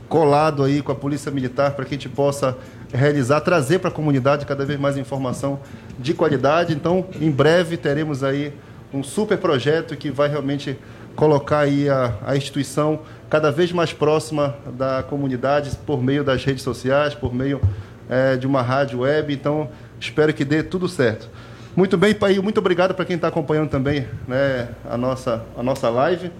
[0.08, 2.56] colado aí com a Polícia Militar para que a gente possa
[2.92, 5.60] realizar, trazer para a comunidade cada vez mais informação
[5.98, 6.72] de qualidade.
[6.72, 8.52] Então, em breve teremos aí
[8.92, 10.78] um super projeto que vai realmente
[11.16, 16.62] colocar aí a, a instituição cada vez mais próxima da comunidade por meio das redes
[16.62, 17.60] sociais, por meio
[18.08, 19.32] é, de uma rádio web.
[19.32, 21.28] Então, espero que dê tudo certo.
[21.74, 25.88] Muito bem, Pai, muito obrigado para quem está acompanhando também né, a, nossa, a nossa
[25.90, 26.30] live.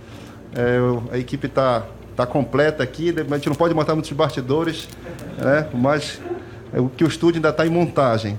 [0.55, 1.85] É, a equipe está
[2.15, 4.89] tá completa aqui, a gente não pode matar muitos bastidores,
[5.37, 6.19] né, mas
[6.73, 8.39] o que o estúdio ainda está em montagem.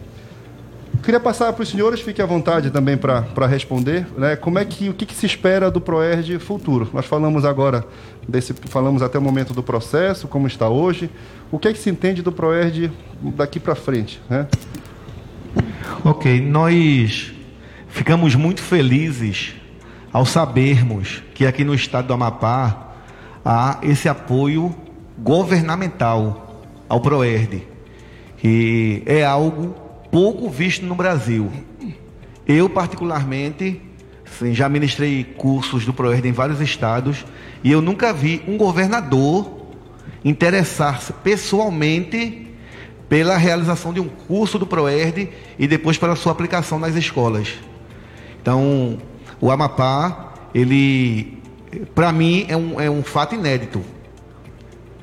[1.03, 4.89] Queria passar para os senhores, fiquem à vontade também para responder, né, como é que,
[4.89, 6.89] o que, que se espera do ProERD futuro.
[6.93, 7.85] Nós falamos agora,
[8.27, 11.09] desse, falamos até o momento do processo, como está hoje,
[11.51, 12.91] o que é que se entende do ProERD
[13.35, 14.47] daqui para frente, né?
[16.03, 17.33] Ok, nós
[17.87, 19.55] ficamos muito felizes
[20.11, 22.93] ao sabermos que aqui no estado do Amapá
[23.45, 24.75] há esse apoio
[25.17, 27.63] governamental ao ProERD,
[28.37, 31.51] que é algo pouco visto no Brasil.
[32.47, 33.81] Eu, particularmente,
[34.37, 37.25] sim, já ministrei cursos do ProERD em vários estados
[37.63, 39.57] e eu nunca vi um governador
[40.23, 42.47] interessar-se pessoalmente
[43.09, 47.55] pela realização de um curso do ProERD e depois para a sua aplicação nas escolas.
[48.41, 48.97] Então,
[49.39, 51.37] o Amapá, ele,
[51.95, 53.81] para mim, é um, é um fato inédito.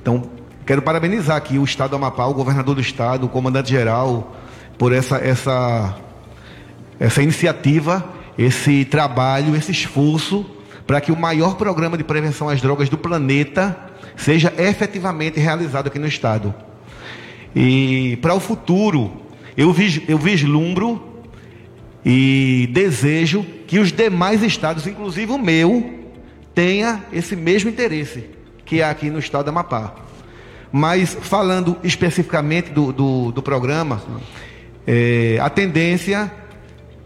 [0.01, 0.23] Então,
[0.67, 4.37] quero parabenizar aqui o Estado do Amapá, o governador do Estado, o comandante-geral,
[4.79, 5.97] por essa, essa,
[6.99, 8.05] essa iniciativa,
[8.37, 10.45] esse trabalho, esse esforço
[10.87, 13.77] para que o maior programa de prevenção às drogas do planeta
[14.17, 16.55] seja efetivamente realizado aqui no Estado.
[17.55, 19.13] E para o futuro,
[19.57, 21.23] eu, vis, eu vislumbro
[22.05, 26.05] e desejo que os demais estados, inclusive o meu,
[26.55, 28.35] tenha esse mesmo interesse
[28.65, 29.95] que é aqui no estado da Amapá.
[30.73, 34.03] Mas falando especificamente do, do, do programa,
[34.87, 36.31] é, a tendência,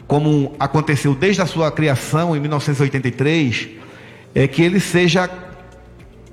[0.06, 3.68] como aconteceu desde a sua criação em 1983,
[4.34, 5.28] é que ele seja,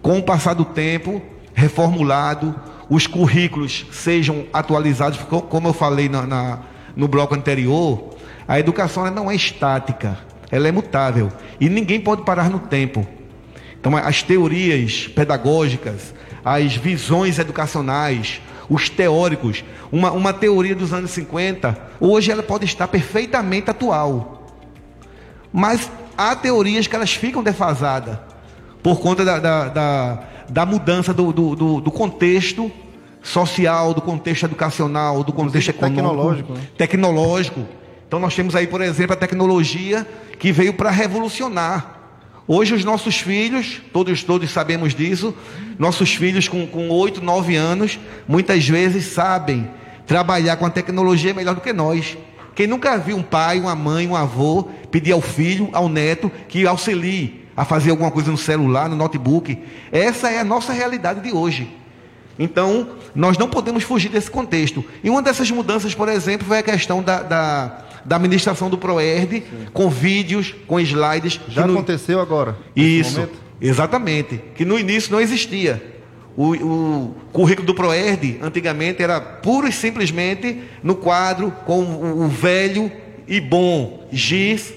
[0.01, 1.21] com o passar do tempo,
[1.53, 2.55] reformulado,
[2.89, 6.59] os currículos sejam atualizados, como eu falei na, na,
[6.95, 8.15] no bloco anterior,
[8.47, 10.17] a educação não é estática,
[10.51, 13.07] ela é mutável e ninguém pode parar no tempo.
[13.79, 21.77] Então, as teorias pedagógicas, as visões educacionais, os teóricos, uma, uma teoria dos anos 50,
[21.99, 24.53] hoje ela pode estar perfeitamente atual.
[25.51, 28.17] Mas há teorias que elas ficam defasadas
[28.81, 32.71] por conta da, da, da da mudança do, do, do, do contexto
[33.21, 36.61] social, do contexto educacional, do contexto econômico, tecnológico, né?
[36.77, 37.65] tecnológico.
[38.07, 41.94] Então nós temos aí, por exemplo, a tecnologia que veio para revolucionar.
[42.47, 45.33] Hoje os nossos filhos, todos todos sabemos disso,
[45.79, 49.67] nossos filhos com, com 8, 9 anos, muitas vezes sabem
[50.05, 52.15] trabalhar com a tecnologia melhor do que nós.
[52.53, 56.67] Quem nunca viu um pai, uma mãe, um avô pedir ao filho, ao neto, que
[56.67, 59.57] auxilie a fazer alguma coisa no celular, no notebook.
[59.91, 61.67] Essa é a nossa realidade de hoje.
[62.37, 64.85] Então, nós não podemos fugir desse contexto.
[65.03, 69.43] E uma dessas mudanças, por exemplo, foi a questão da, da, da administração do ProERD,
[69.73, 71.39] com vídeos, com slides.
[71.49, 71.73] Já no...
[71.73, 72.55] aconteceu agora?
[72.75, 73.27] Isso,
[73.59, 74.39] exatamente.
[74.55, 75.93] Que no início não existia.
[76.37, 82.27] O, o, currículo do ProERD, antigamente, era puro e simplesmente no quadro com o, o
[82.27, 82.91] velho
[83.27, 84.73] e bom giz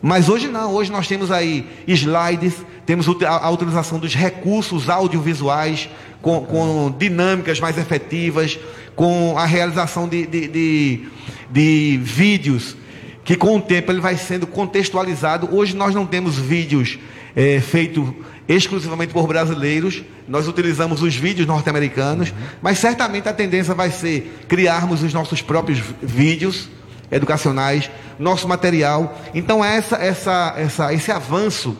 [0.00, 2.54] mas hoje não, hoje nós temos aí slides,
[2.86, 5.88] temos a, utilização dos recursos audiovisuais
[6.22, 8.58] com, com dinâmicas mais efetivas,
[8.94, 11.08] com a realização de, de, de,
[11.50, 12.76] de vídeos
[13.24, 15.54] que com o tempo ele vai sendo contextualizado.
[15.54, 16.98] Hoje nós não temos vídeos
[17.36, 18.08] é, feitos
[18.48, 22.36] exclusivamente por brasileiros, nós utilizamos os vídeos norte-americanos, uhum.
[22.62, 26.70] mas certamente a tendência vai ser criarmos os nossos próprios vídeos
[27.10, 29.18] educacionais, nosso material.
[29.34, 31.76] Então, essa, essa, essa, esse avanço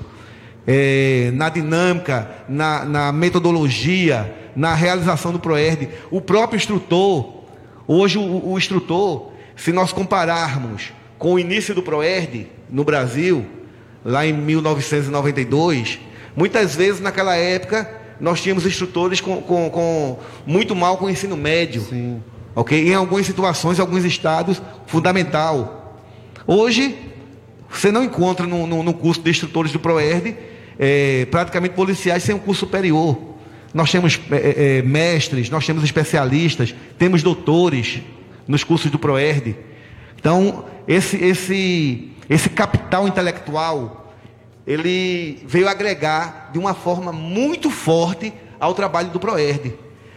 [0.67, 7.45] é, na dinâmica, na, na, metodologia, na realização do ProERD, o próprio instrutor,
[7.87, 13.45] hoje o, o instrutor, se nós compararmos com o início do ProERD no Brasil,
[14.03, 15.99] lá em 1992,
[16.35, 21.37] muitas vezes naquela época nós tínhamos instrutores com, com, com muito mal com o ensino
[21.37, 21.83] médio.
[21.83, 22.23] Sim
[22.59, 22.89] ok?
[22.89, 26.03] Em algumas situações, em alguns estados, fundamental.
[26.45, 26.97] Hoje,
[27.71, 30.35] você não encontra no, no, no curso de instrutores do ProERD
[30.77, 33.17] é, praticamente policiais sem um curso superior.
[33.73, 38.01] Nós temos é, é, mestres, nós temos especialistas, temos doutores
[38.49, 39.55] nos cursos do ProERD.
[40.19, 44.15] Então, esse, esse, esse capital intelectual,
[44.67, 49.75] ele veio agregar de uma forma muito forte ao trabalho do ProERD.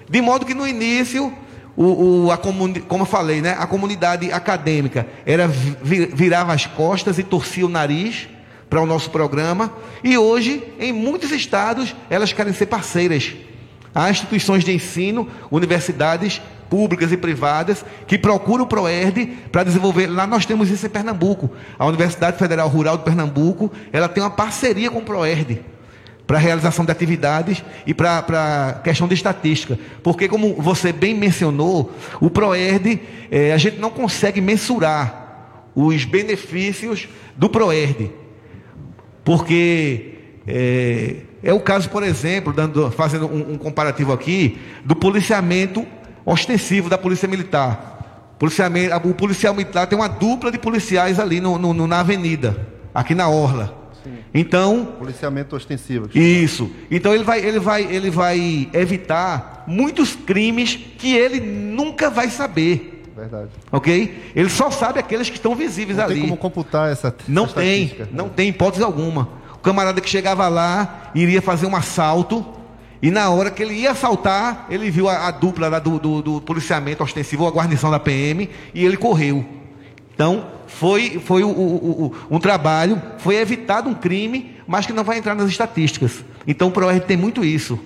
[0.10, 1.32] De modo que no início
[1.76, 7.18] o, o, a comuni, como eu falei, né, a comunidade acadêmica era virava as costas
[7.18, 8.28] e torcia o nariz
[8.70, 9.74] para o nosso programa.
[10.04, 13.34] E hoje, em muitos estados, elas querem ser parceiras.
[13.94, 16.42] Há instituições de ensino, universidades
[16.72, 20.08] públicas e privadas que procuram o ProERD para desenvolver.
[20.08, 21.52] Lá nós temos isso em Pernambuco.
[21.78, 25.60] A Universidade Federal Rural de Pernambuco, ela tem uma parceria com o ProERD
[26.26, 29.78] para realização de atividades e para questão de estatística.
[30.02, 31.92] Porque, como você bem mencionou,
[32.22, 38.12] o ProERD, é, a gente não consegue mensurar os benefícios do ProERD.
[39.26, 40.14] Porque
[40.48, 45.86] é, é o caso, por exemplo, dando, fazendo um, um comparativo aqui, do policiamento
[46.26, 47.92] ostensivo da Polícia Militar.
[48.42, 53.14] Policiamento, o policial militar tem uma dupla de policiais ali no, no, na avenida, aqui
[53.14, 53.72] na Orla.
[54.04, 54.16] Sim.
[54.34, 54.84] Então.
[54.98, 56.10] Policiamento ostensivo.
[56.16, 56.72] Isso.
[56.90, 63.04] Então ele vai, ele, vai, ele vai evitar muitos crimes que ele nunca vai saber.
[63.16, 63.52] Verdade.
[63.72, 64.32] Ok?
[64.36, 66.14] Ele só sabe aqueles que estão visíveis não ali.
[66.16, 67.16] Não tem como computar essa.
[67.28, 67.96] Não essa tem.
[68.12, 69.30] Não tem hipótese alguma.
[69.54, 72.44] O camarada que chegava lá iria fazer um assalto
[73.02, 76.22] e na hora que ele ia assaltar, ele viu a, a dupla lá do, do,
[76.22, 79.44] do, policiamento ostensivo, a guarnição da PM, e ele correu.
[80.14, 85.04] Então, foi, foi o, o, o, um trabalho, foi evitado um crime, mas que não
[85.04, 86.24] vai entrar nas estatísticas.
[86.46, 87.80] Então, o ProERD tem muito isso.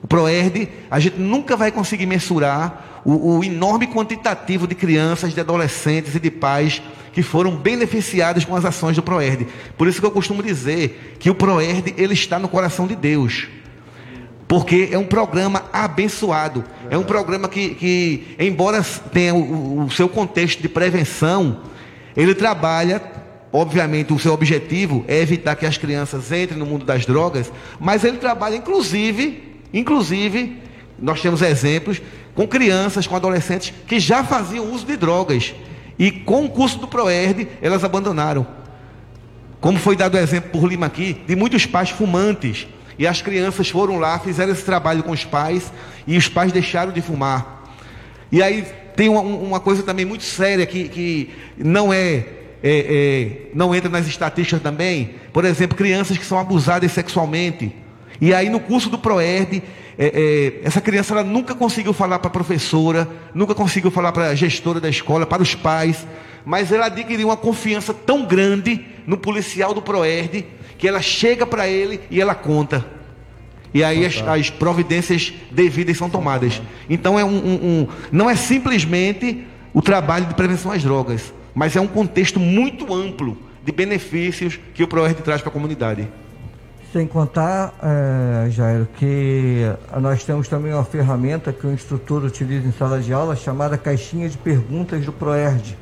[0.00, 5.40] O ProERD, a gente nunca vai conseguir mensurar o, o, enorme quantitativo de crianças, de
[5.40, 6.80] adolescentes e de pais
[7.12, 9.48] que foram beneficiados com as ações do ProERD.
[9.76, 13.48] Por isso que eu costumo dizer que o ProERD, ele está no coração de Deus
[14.52, 16.62] porque é um programa abençoado.
[16.90, 21.62] É um programa que, que embora tenha o, o, seu contexto de prevenção,
[22.14, 23.00] ele trabalha,
[23.50, 27.50] obviamente, o seu objetivo é evitar que as crianças entrem no mundo das drogas,
[27.80, 30.58] mas ele trabalha, inclusive, inclusive,
[30.98, 32.02] nós temos exemplos
[32.34, 35.54] com crianças, com adolescentes que já faziam uso de drogas
[35.98, 38.46] e com o curso do Proerd elas abandonaram.
[39.62, 42.66] Como foi dado o exemplo por Lima aqui, de muitos pais fumantes
[42.98, 45.72] e as crianças foram lá, fizeram esse trabalho com os pais,
[46.06, 47.70] e os pais deixaram de fumar.
[48.30, 48.66] E aí
[48.96, 52.24] tem uma, uma coisa também muito séria que, que não é,
[52.62, 55.14] é, é, não entra nas estatísticas também.
[55.32, 57.74] Por exemplo, crianças que são abusadas sexualmente.
[58.20, 59.62] E aí no curso do Proerd,
[59.98, 60.06] é,
[60.62, 64.34] é, essa criança ela nunca conseguiu falar para a professora, nunca conseguiu falar para a
[64.34, 66.06] gestora da escola, para os pais,
[66.44, 70.44] mas ela adquiriu uma confiança tão grande no policial do Proerd
[70.78, 72.84] que ela chega para ele e ela conta.
[73.74, 76.60] E aí as, as, providências devidas são tomadas.
[76.90, 81.76] Então é um, um, um, não é simplesmente o trabalho de prevenção às drogas, mas
[81.76, 86.08] é um contexto muito amplo de benefícios que o ProERD traz para a comunidade.
[86.92, 89.62] Sem contar, é, Jairo, que
[90.00, 94.28] nós temos também uma ferramenta que o instrutor utiliza em sala de aula chamada caixinha
[94.28, 95.76] de perguntas do ProERD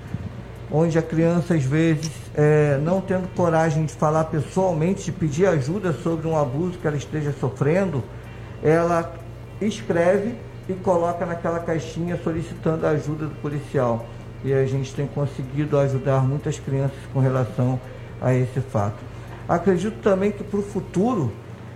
[0.71, 5.93] onde a criança, às vezes, é, não tendo coragem de falar pessoalmente, de pedir ajuda
[5.93, 8.05] sobre um abuso que ela esteja sofrendo,
[8.63, 9.13] ela
[9.61, 10.35] escreve
[10.69, 14.07] e coloca naquela caixinha solicitando a ajuda do policial.
[14.45, 17.79] E a gente tem conseguido ajudar muitas crianças com relação
[18.21, 19.10] a esse fato.
[19.51, 21.33] Acredito também que para o futuro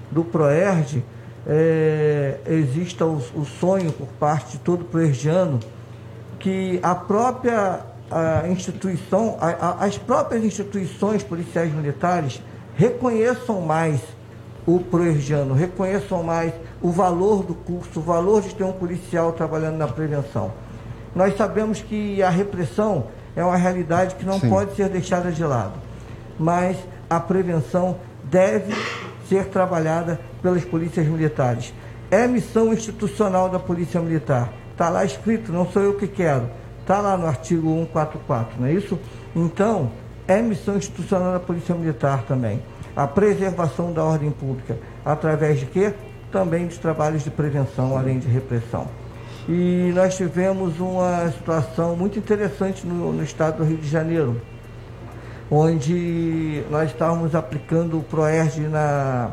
[0.08, 1.02] do ProERD
[1.44, 5.58] é, exista o, o sonho por parte de todo proerdiano
[6.38, 12.40] que a própria a instituição, a, a, as próprias instituições policiais militares
[12.76, 14.00] reconheçam mais
[14.64, 19.78] o proergiano, reconheçam mais o valor do curso, o valor de ter um policial trabalhando
[19.78, 20.52] na prevenção.
[21.12, 24.48] Nós sabemos que a repressão é uma realidade que não Sim.
[24.48, 25.74] pode ser deixada de lado,
[26.38, 26.76] mas
[27.08, 28.74] a prevenção deve
[29.28, 31.72] ser trabalhada pelas polícias militares.
[32.10, 34.52] É missão institucional da Polícia Militar.
[34.72, 36.48] Está lá escrito, não sou eu que quero
[36.84, 38.98] Está lá no artigo 144, não é isso?
[39.34, 39.90] Então,
[40.28, 42.62] é missão institucional da Polícia Militar também.
[42.94, 45.94] A preservação da ordem pública, através de quê?
[46.30, 48.86] Também dos trabalhos de prevenção, além de repressão.
[49.48, 54.38] E nós tivemos uma situação muito interessante no, no estado do Rio de Janeiro,
[55.54, 59.30] onde nós estávamos aplicando o PROERD na,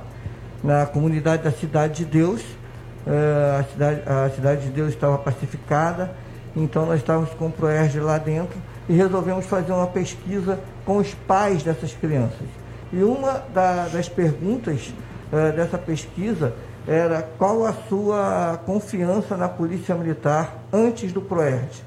[0.64, 2.42] na comunidade da Cidade de Deus.
[2.42, 6.14] Uh, a, cidade, a Cidade de Deus estava pacificada,
[6.56, 11.12] então nós estávamos com o Proerge lá dentro e resolvemos fazer uma pesquisa com os
[11.16, 12.48] pais dessas crianças.
[12.94, 14.94] E uma da, das perguntas
[15.34, 16.54] uh, dessa pesquisa
[16.88, 21.84] era qual a sua confiança na Polícia Militar antes do Proerd.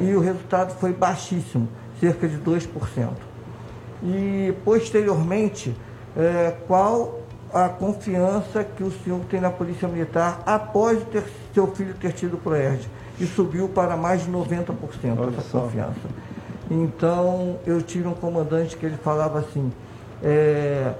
[0.00, 1.68] E o resultado foi baixíssimo,
[2.00, 3.27] cerca de 2%.
[4.02, 7.20] E posteriormente, uh, qual
[7.52, 11.24] a confiança que o senhor tem na Polícia Militar após ter,
[11.54, 12.88] seu filho ter tido o Proerd?
[13.20, 14.74] e subiu para mais de 90%
[15.18, 15.60] Olha essa só.
[15.60, 16.08] confiança.
[16.70, 19.72] Então, eu tive um comandante que ele falava assim,
[20.22, 20.92] é,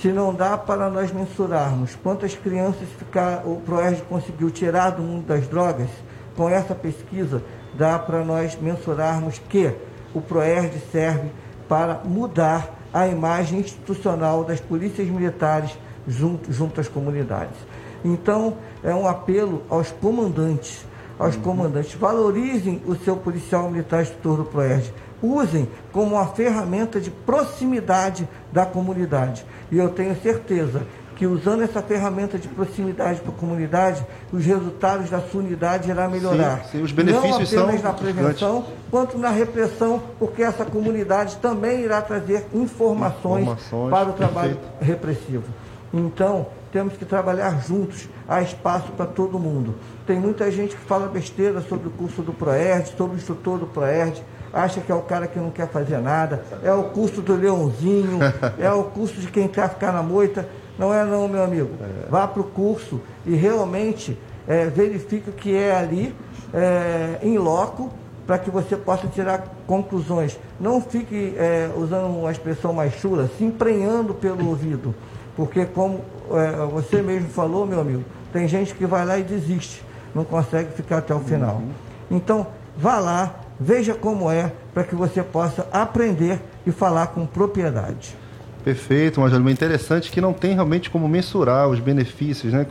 [0.00, 5.26] se não dá para nós mensurarmos quantas crianças ficar, o Proerd conseguiu tirar do mundo
[5.26, 5.88] das drogas,
[6.36, 7.42] com essa pesquisa,
[7.74, 9.72] dá para nós mensurarmos que
[10.12, 11.30] o PROERD serve
[11.68, 17.56] para mudar a imagem institucional das polícias militares junto, junto às comunidades.
[18.04, 20.86] Então, é um apelo aos comandantes,
[21.18, 21.42] aos uhum.
[21.42, 24.92] comandantes, valorizem o seu policial militar instrutor do PROERD,
[25.22, 29.44] usem como uma ferramenta de proximidade da comunidade.
[29.72, 30.82] E eu tenho certeza
[31.16, 36.08] que usando essa ferramenta de proximidade para a comunidade, os resultados da sua unidade irá
[36.08, 36.64] melhorar.
[36.64, 38.74] Sim, sim, os benefícios Não apenas na prevenção, gigantes.
[38.90, 44.84] quanto na repressão, porque essa comunidade também irá trazer informações, informações para o trabalho perfeito.
[44.84, 45.44] repressivo.
[45.92, 49.76] Então, temos que trabalhar juntos, há espaço para todo mundo.
[50.04, 53.66] Tem muita gente que fala besteira sobre o curso do ProERD, sobre o instrutor do
[53.66, 54.20] ProERD,
[54.52, 58.18] acha que é o cara que não quer fazer nada, é o curso do leãozinho,
[58.58, 60.48] é o curso de quem quer ficar na moita.
[60.78, 61.70] Não é não, meu amigo.
[61.80, 62.08] É.
[62.10, 66.14] Vá para o curso e realmente é, verifique o que é ali
[66.52, 67.90] é, em loco
[68.26, 70.38] para que você possa tirar conclusões.
[70.58, 74.94] Não fique é, usando uma expressão mais chula, se emprenhando pelo ouvido.
[75.36, 76.00] Porque como
[76.32, 80.72] é, você mesmo falou, meu amigo, tem gente que vai lá e desiste, não consegue
[80.72, 81.56] ficar até o final.
[81.56, 81.70] Uhum.
[82.10, 82.46] Então,
[82.76, 88.16] vá lá, veja como é, para que você possa aprender e falar com propriedade.
[88.64, 89.46] Perfeito, Major.
[89.50, 92.50] Interessante que não tem realmente como mensurar os benefícios.
[92.50, 92.66] Né?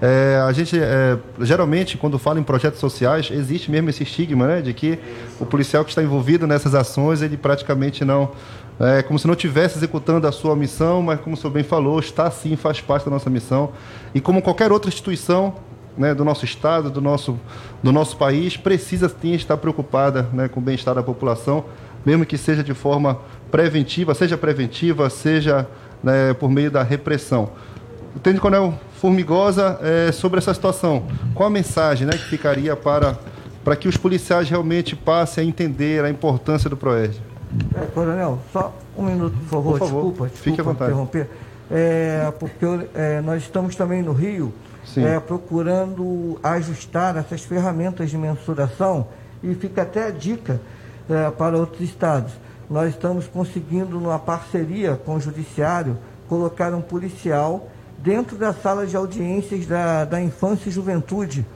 [0.00, 4.62] É, a gente, é, geralmente, quando fala em projetos sociais, existe mesmo esse estigma né,
[4.62, 4.98] de que
[5.38, 8.30] o policial que está envolvido nessas ações, ele praticamente não.
[8.80, 12.00] É como se não estivesse executando a sua missão, mas, como o senhor bem falou,
[12.00, 13.72] está sim, faz parte da nossa missão.
[14.14, 15.54] E como qualquer outra instituição
[15.96, 17.38] né, do nosso Estado, do nosso,
[17.82, 21.66] do nosso país, precisa sim estar preocupada né, com o bem-estar da população,
[22.04, 23.18] mesmo que seja de forma
[23.54, 25.64] preventiva, seja preventiva, seja
[26.02, 27.50] né, por meio da repressão.
[28.16, 31.04] O Tenente Coronel Formigosa, é, sobre essa situação,
[31.36, 33.16] qual a mensagem né, que ficaria para,
[33.62, 37.22] para que os policiais realmente passem a entender a importância do PROERD?
[37.76, 39.78] É, coronel, só um minuto, por favor.
[39.78, 40.90] Por favor desculpa, desculpa fique à vontade.
[40.90, 41.30] interromper.
[41.70, 44.52] É, porque é, nós estamos também no Rio
[44.96, 49.06] é, procurando ajustar essas ferramentas de mensuração
[49.44, 50.60] e fica até a dica
[51.08, 52.32] é, para outros estados
[52.70, 55.98] nós estamos conseguindo, numa parceria com o Judiciário,
[56.28, 61.46] colocar um policial dentro da sala de audiências da, da infância e juventude.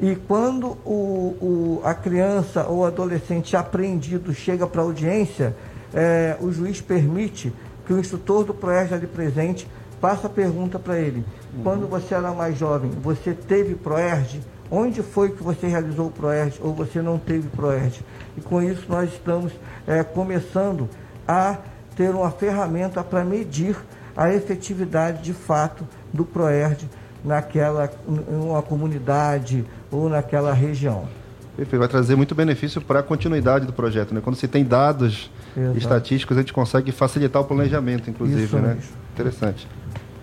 [0.00, 5.56] E quando o, o, a criança ou adolescente apreendido chega para a audiência,
[5.92, 7.52] é, o juiz permite
[7.86, 9.66] que o instrutor do PROERD ali presente
[10.00, 11.24] faça a pergunta para ele.
[11.52, 11.62] Uhum.
[11.62, 14.40] Quando você era mais jovem, você teve PROERD?
[14.70, 18.00] Onde foi que você realizou o PROERD ou você não teve PROERD?
[18.36, 19.52] E com isso nós estamos
[19.86, 20.88] é, começando
[21.26, 21.56] a
[21.96, 23.76] ter uma ferramenta para medir
[24.16, 26.88] a efetividade de fato do PROERD
[27.24, 31.08] naquela uma comunidade ou naquela região.
[31.56, 34.14] Perfeito, vai trazer muito benefício para a continuidade do projeto.
[34.14, 34.20] Né?
[34.22, 35.78] Quando se tem dados Exato.
[35.78, 38.44] estatísticos, a gente consegue facilitar o planejamento, inclusive.
[38.44, 38.78] Isso né?
[39.12, 39.66] Interessante.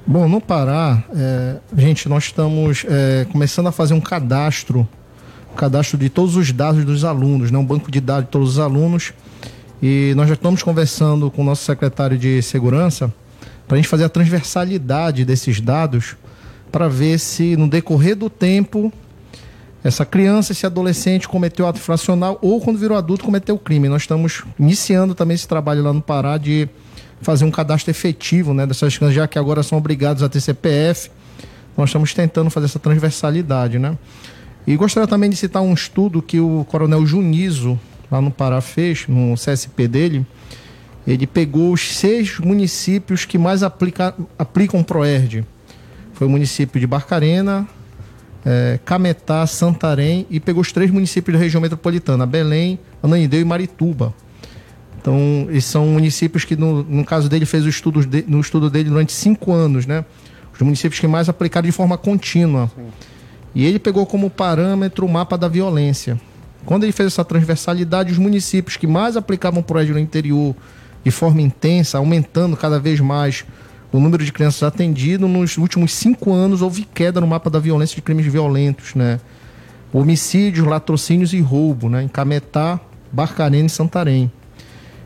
[0.07, 4.87] Bom, no Pará, é, gente, nós estamos é, começando a fazer um cadastro,
[5.51, 7.57] um cadastro de todos os dados dos alunos, né?
[7.57, 9.13] um banco de dados de todos os alunos.
[9.81, 13.11] E nós já estamos conversando com o nosso secretário de Segurança
[13.67, 16.15] para a gente fazer a transversalidade desses dados
[16.71, 18.93] para ver se no decorrer do tempo
[19.83, 23.89] essa criança, esse adolescente cometeu ato infracional ou quando virou adulto cometeu crime.
[23.89, 26.69] Nós estamos iniciando também esse trabalho lá no Pará de
[27.25, 31.09] fazer um cadastro efetivo né, dessas crianças, já que agora são obrigados a ter CPF.
[31.75, 33.97] Nós estamos tentando fazer essa transversalidade, né?
[34.65, 39.07] E gostaria também de citar um estudo que o coronel Junizo, lá no Pará, fez,
[39.07, 40.25] no CSP dele.
[41.05, 45.43] Ele pegou os seis municípios que mais aplica, aplicam PROERD.
[46.13, 47.67] Foi o município de Barcarena,
[48.45, 54.13] é, Cametá, Santarém e pegou os três municípios da região metropolitana, Belém, Ananindeua e Marituba.
[55.05, 58.71] Então, esses são municípios que, no, no caso dele, fez o estudo de, no estudo
[58.71, 60.03] dele durante cinco anos, né?
[60.51, 62.71] Os municípios que mais aplicaram de forma contínua.
[62.75, 62.87] Sim.
[63.53, 66.19] E ele pegou como parâmetro o mapa da violência.
[66.65, 70.55] Quando ele fez essa transversalidade, os municípios que mais aplicavam prédio no interior
[71.03, 73.45] de forma intensa, aumentando cada vez mais
[73.91, 77.95] o número de crianças atendidas, nos últimos cinco anos houve queda no mapa da violência
[77.95, 79.19] de crimes violentos, né?
[79.93, 82.01] Homicídios, latrocínios e roubo, né?
[82.01, 82.79] Em Cametá,
[83.11, 84.31] Barcarena e Santarém.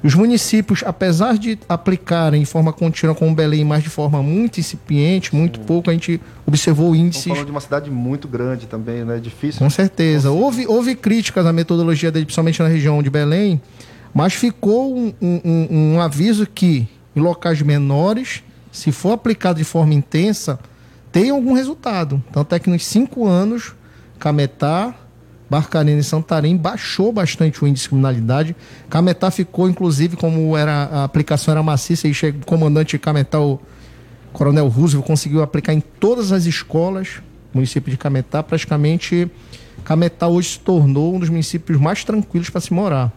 [0.01, 5.35] Os municípios, apesar de aplicarem de forma contínua como Belém, mas de forma muito incipiente,
[5.35, 7.17] muito pouco, a gente observou índices.
[7.17, 9.17] Estamos falando de uma cidade muito grande também, né?
[9.17, 9.59] É difícil.
[9.59, 10.31] Com certeza.
[10.31, 13.61] Houve, houve críticas à metodologia dele, principalmente na região de Belém,
[14.13, 18.41] mas ficou um, um, um aviso que em locais menores,
[18.71, 20.59] se for aplicado de forma intensa,
[21.11, 22.23] tem algum resultado.
[22.31, 23.73] Tanto é que nos cinco anos,
[24.17, 24.95] Cametá,
[25.49, 28.55] Barcarena e Santarém baixou bastante o índice de criminalidade.
[28.89, 33.59] Cametá ficou, inclusive, como era a aplicação era maciça, e o comandante de Cametá, o
[34.31, 37.21] Coronel Roosevelt, conseguiu aplicar em todas as escolas,
[37.53, 39.29] município de Cametá, praticamente
[39.83, 43.11] Cametá hoje se tornou um dos municípios mais tranquilos para se morar.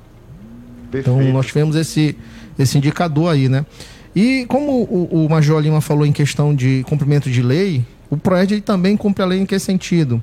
[0.91, 1.20] Perfeito.
[1.20, 2.16] Então nós tivemos esse,
[2.59, 3.66] esse indicador aí, né?
[4.14, 8.61] E como o, o Major Lima falou em questão de cumprimento de lei, o PROED
[8.61, 10.22] também cumpre a lei em que sentido?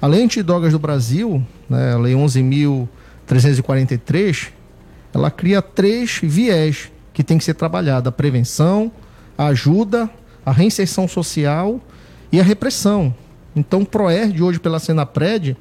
[0.00, 4.52] A lei antidrogas do Brasil, né, a lei 11.343,
[5.14, 8.92] ela cria três viés que tem que ser trabalhada: a prevenção,
[9.38, 10.10] a ajuda,
[10.44, 11.80] a reinserção social
[12.30, 13.14] e a repressão.
[13.54, 15.56] Então, o PROERD, hoje pela Senapred,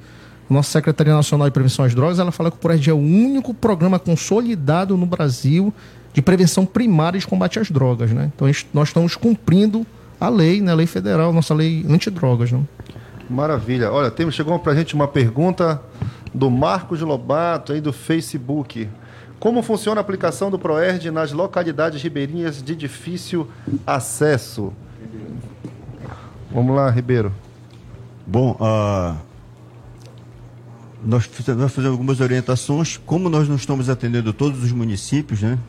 [0.49, 3.53] nossa Secretaria Nacional de Prevenção às Drogas, ela fala que o PROERD é o único
[3.53, 5.73] programa consolidado no Brasil
[6.13, 8.11] de prevenção primária de combate às drogas.
[8.11, 8.31] Né?
[8.35, 9.87] Então, nós estamos cumprindo
[10.19, 10.71] a lei, né?
[10.71, 12.51] a lei federal, nossa lei antidrogas.
[12.51, 12.61] Né?
[13.29, 13.91] Maravilha.
[13.91, 15.81] Olha, tem, chegou para a gente uma pergunta
[16.33, 18.87] do Marcos Lobato, aí do Facebook.
[19.39, 23.47] Como funciona a aplicação do PROERD nas localidades ribeirinhas de difícil
[23.85, 24.73] acesso?
[26.51, 27.33] Vamos lá, Ribeiro.
[28.25, 29.15] Bom, uh,
[31.03, 32.97] nós fizemos algumas orientações.
[32.97, 35.59] Como nós não estamos atendendo todos os municípios, né?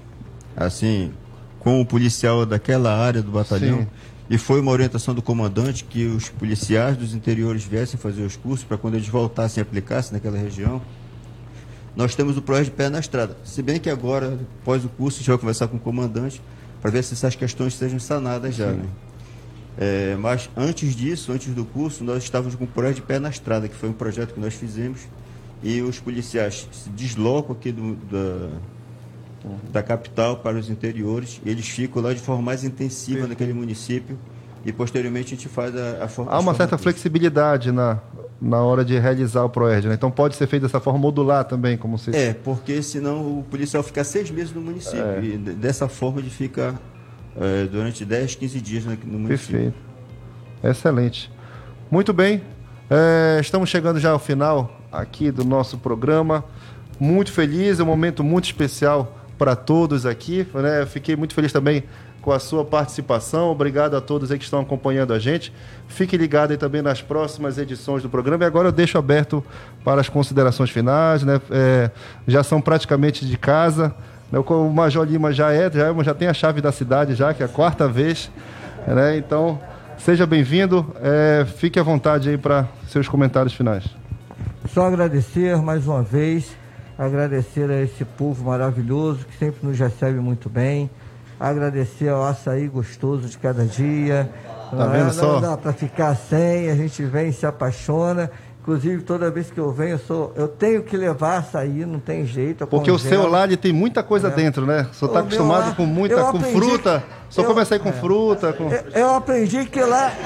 [0.56, 1.12] Assim,
[1.58, 3.86] com o policial daquela área do batalhão, Sim.
[4.28, 8.64] E foi uma orientação do comandante que os policiais dos interiores viessem fazer os cursos
[8.64, 10.82] para quando eles voltassem a aplicar-se naquela região.
[11.94, 13.36] Nós temos o projeto de pé na estrada.
[13.44, 16.42] Se bem que agora, após o curso, a gente vai conversar com o comandante
[16.82, 18.72] para ver se essas questões sejam sanadas já.
[18.72, 18.84] Né?
[19.78, 23.30] É, mas antes disso, antes do curso, nós estávamos com o projeto de pé na
[23.30, 25.00] estrada, que foi um projeto que nós fizemos,
[25.62, 28.50] e os policiais se deslocam aqui do, da,
[29.70, 33.28] da capital para os interiores, e eles ficam lá de forma mais intensiva Perfeito.
[33.28, 34.18] naquele município,
[34.64, 36.32] e posteriormente a gente faz a, a forma.
[36.32, 38.00] Há uma certa flexibilidade na,
[38.40, 39.94] na hora de realizar o ProERD, né?
[39.94, 42.10] Então pode ser feito dessa forma modular também, como você.
[42.10, 45.24] É, porque senão o policial fica seis meses no município, é.
[45.24, 46.74] e dessa forma ele fica
[47.40, 49.72] é, durante 10, 15 dias no município.
[49.72, 49.76] Perfeito.
[50.62, 51.30] Excelente.
[51.90, 52.42] Muito bem.
[52.90, 56.44] É, estamos chegando já ao final aqui do nosso programa.
[56.98, 60.46] Muito feliz, é um momento muito especial para todos aqui.
[60.54, 60.86] Né?
[60.86, 61.84] Fiquei muito feliz também
[62.26, 63.50] com a sua participação.
[63.50, 65.52] Obrigado a todos que estão acompanhando a gente.
[65.86, 68.42] Fique ligado aí também nas próximas edições do programa.
[68.42, 69.44] E agora eu deixo aberto
[69.84, 71.22] para as considerações finais.
[71.22, 71.40] Né?
[71.50, 71.90] É,
[72.26, 73.94] já são praticamente de casa.
[74.32, 74.40] Né?
[74.40, 77.46] O Major Lima já é, já, já tem a chave da cidade, já, que é
[77.46, 78.28] a quarta vez.
[78.88, 79.18] Né?
[79.18, 79.60] Então,
[79.98, 80.84] seja bem-vindo.
[81.00, 83.84] É, fique à vontade aí para seus comentários finais.
[84.72, 86.56] Só agradecer mais uma vez,
[86.98, 90.90] agradecer a esse povo maravilhoso que sempre nos recebe muito bem.
[91.38, 94.30] Agradecer ao açaí gostoso de cada dia.
[94.70, 95.34] Tá vendo só?
[95.34, 98.30] Não dá para ficar sem, a gente vem e se apaixona.
[98.66, 102.26] Inclusive, toda vez que eu venho, eu, sou, eu tenho que levar açaí, não tem
[102.26, 102.66] jeito.
[102.66, 102.96] Porque congelo.
[102.96, 104.30] o seu lá tem muita coisa é.
[104.32, 104.88] dentro, né?
[104.92, 107.04] Senhor está acostumado lá, com muita, com fruta.
[107.30, 108.52] Só eu, começa aí com é, fruta.
[108.52, 108.68] Com...
[108.68, 110.10] Eu, eu aprendi que lá.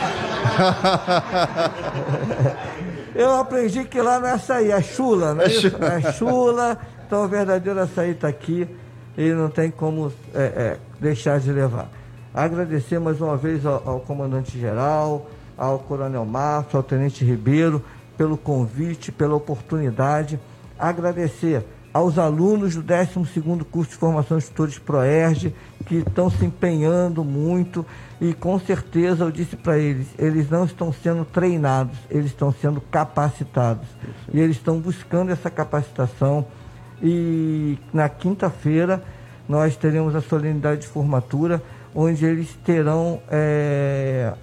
[3.21, 5.67] eu aprendi que lá não é açaí, é chula, não é, é isso?
[5.67, 6.79] É chula.
[7.07, 8.67] Então o verdadeiro açaí está aqui
[9.17, 11.91] e não tem como é, é, deixar de levar.
[12.33, 17.85] Agradecer mais uma vez ao, ao comandante-geral, ao coronel Márcio, ao tenente Ribeiro
[18.17, 20.41] pelo convite, pela oportunidade.
[20.79, 21.63] Agradecer
[21.93, 25.55] aos alunos do 12º curso de formação de tutores ProERG,
[25.85, 27.85] que estão se empenhando muito
[28.21, 32.81] e com certeza eu disse para eles, eles não estão sendo treinados, eles estão sendo
[32.81, 33.89] capacitados.
[34.33, 36.47] E eles estão buscando essa capacitação
[37.03, 39.03] e na quinta-feira
[39.49, 41.63] nós teremos a solenidade de formatura,
[41.95, 44.35] onde eles terão é,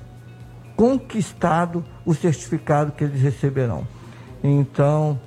[0.76, 3.88] conquistado o certificado que eles receberão.
[4.44, 5.20] Então,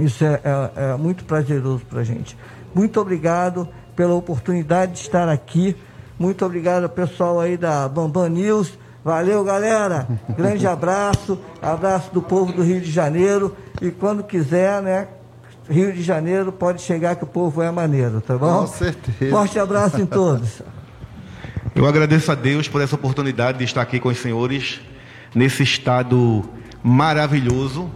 [0.00, 2.36] isso é, é, é muito prazeroso para a gente.
[2.74, 5.76] Muito obrigado pela oportunidade de estar aqui.
[6.22, 8.78] Muito obrigado, pessoal aí da Bambam News.
[9.04, 10.06] Valeu, galera.
[10.36, 11.36] Grande abraço.
[11.60, 13.56] Abraço do povo do Rio de Janeiro.
[13.80, 15.08] E quando quiser, né?
[15.68, 18.60] Rio de Janeiro pode chegar que o povo é maneiro, tá bom?
[18.60, 19.32] Com certeza.
[19.32, 20.62] Forte abraço em todos.
[21.74, 24.80] Eu agradeço a Deus por essa oportunidade de estar aqui com os senhores
[25.34, 26.44] nesse estado
[26.84, 27.90] maravilhoso.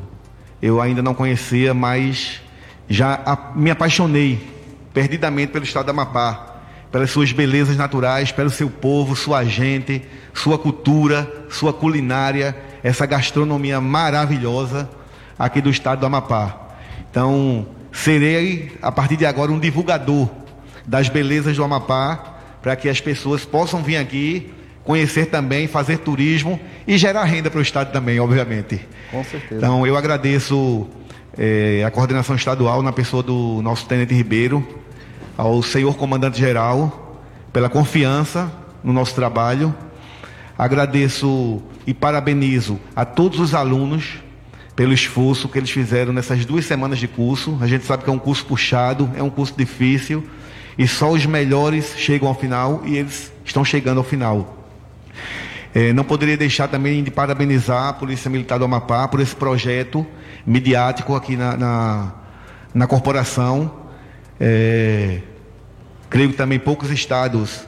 [0.61, 2.41] Eu ainda não conhecia, mas
[2.89, 4.53] já me apaixonei
[4.93, 6.56] perdidamente pelo estado da Amapá,
[6.91, 13.81] pelas suas belezas naturais, pelo seu povo, sua gente, sua cultura, sua culinária, essa gastronomia
[13.81, 14.89] maravilhosa
[15.39, 16.69] aqui do estado do Amapá.
[17.11, 20.29] Então, serei a partir de agora um divulgador
[20.87, 24.53] das belezas do Amapá para que as pessoas possam vir aqui
[24.85, 28.81] conhecer também, fazer turismo e gerar renda para o estado também, obviamente.
[29.11, 29.57] Com certeza.
[29.57, 30.87] Então eu agradeço
[31.37, 34.67] é, a coordenação estadual, na pessoa do nosso Tenente Ribeiro,
[35.37, 37.23] ao senhor comandante-geral,
[37.53, 38.51] pela confiança
[38.83, 39.75] no nosso trabalho.
[40.59, 44.19] Agradeço e parabenizo a todos os alunos
[44.75, 47.59] pelo esforço que eles fizeram nessas duas semanas de curso.
[47.61, 50.25] A gente sabe que é um curso puxado, é um curso difícil,
[50.79, 54.65] e só os melhores chegam ao final e eles estão chegando ao final.
[55.75, 60.07] É, não poderia deixar também de parabenizar a Polícia Militar do Amapá por esse projeto
[60.47, 62.13] midiático aqui na, na,
[62.75, 63.86] na corporação.
[64.41, 65.21] É,
[66.11, 67.67] creio que também poucos estados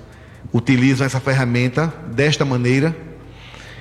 [0.52, 2.94] utilizam essa ferramenta desta maneira.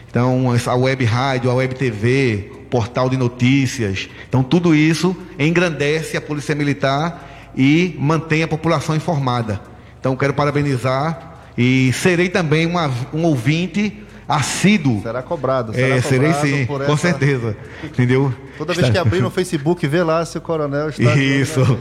[0.09, 4.09] Então, a web rádio, a web TV, portal de notícias.
[4.27, 9.61] Então, tudo isso engrandece a Polícia Militar e mantém a população informada.
[9.99, 15.01] Então, quero parabenizar e serei também uma, um ouvinte assíduo.
[15.01, 15.73] Será cobrado.
[15.73, 16.97] Será é, serei sim, com essa...
[16.97, 17.55] certeza.
[17.83, 18.33] Entendeu?
[18.57, 21.15] Toda vez que abrir no Facebook, vê lá se o coronel está.
[21.17, 21.79] Isso.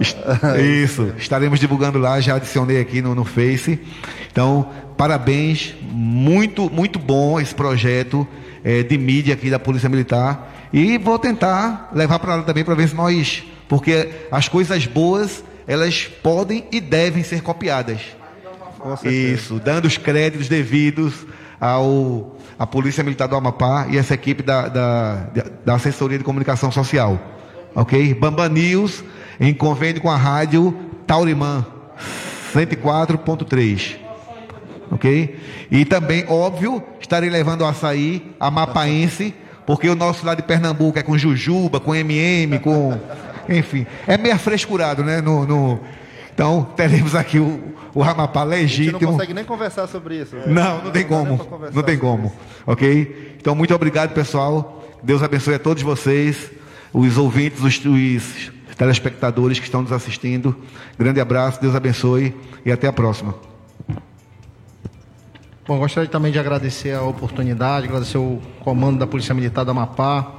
[0.84, 3.78] Isso, estaremos divulgando lá, já adicionei aqui no, no Face.
[4.30, 8.26] Então, parabéns, muito, muito bom esse projeto
[8.62, 10.54] é, de mídia aqui da Polícia Militar.
[10.72, 13.42] E vou tentar levar para lá também para ver se nós.
[13.68, 18.00] Porque as coisas boas, elas podem e devem ser copiadas.
[19.04, 21.26] Isso, dando os créditos devidos
[21.60, 25.26] ao a Polícia Militar do Amapá e essa equipe da, da,
[25.64, 27.18] da assessoria de comunicação social.
[27.74, 28.14] Ok?
[28.14, 29.04] Bamba News,
[29.40, 30.74] em convênio com a rádio
[31.06, 31.64] Taurimã
[32.54, 33.96] 104.3.
[34.90, 35.38] Ok?
[35.70, 39.34] E também, óbvio, estarei levando o açaí amapaense,
[39.66, 42.98] porque o nosso lá de Pernambuco é com jujuba, com MM, com.
[43.48, 45.20] Enfim, é meio frescurado, né?
[45.20, 45.80] No, no...
[46.32, 48.88] Então, teremos aqui o, o Amapá legítimo.
[48.88, 50.36] A gente não consegue nem conversar sobre isso.
[50.46, 51.40] Não, não tem como.
[51.74, 52.32] Não tem como.
[52.66, 53.36] Ok?
[53.38, 54.84] Então, muito obrigado, pessoal.
[55.02, 56.50] Deus abençoe a todos vocês,
[56.92, 60.56] os ouvintes, os, os telespectadores que estão nos assistindo.
[60.96, 63.34] Grande abraço, Deus abençoe e até a próxima.
[65.66, 70.36] Bom, gostaria também de agradecer a oportunidade, agradecer o comando da Polícia Militar do Amapá,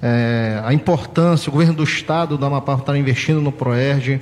[0.00, 4.20] é, a importância, o governo do Estado do Amapá estar investindo no PROERD.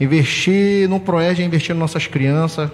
[0.00, 2.70] Investir no PROERD é investir nas nossas crianças.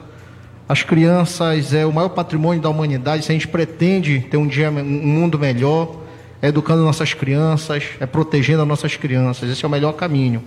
[0.69, 3.25] As crianças é o maior patrimônio da humanidade.
[3.25, 6.08] Se a gente pretende ter um dia, um mundo melhor,
[6.41, 9.51] é educando nossas crianças, é protegendo as nossas crianças.
[9.51, 10.43] Esse é o melhor caminho.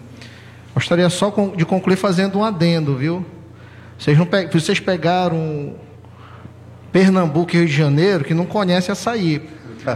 [0.73, 3.25] Gostaria só de concluir fazendo um adendo, viu?
[3.97, 4.47] Vocês, não pe...
[4.47, 5.75] Vocês pegaram
[6.91, 9.47] Pernambuco e Rio de Janeiro que não conhecem açaí.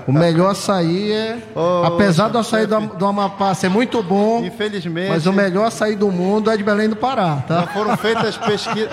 [0.08, 1.38] O melhor açaí é.
[1.56, 4.44] Oh, apesar do açaí do, do Amapá ser muito bom.
[4.44, 5.10] Infelizmente.
[5.10, 7.62] Mas o melhor açaí do mundo é de Belém do Pará, tá?
[7.62, 8.90] Já foram feitas pesquisas.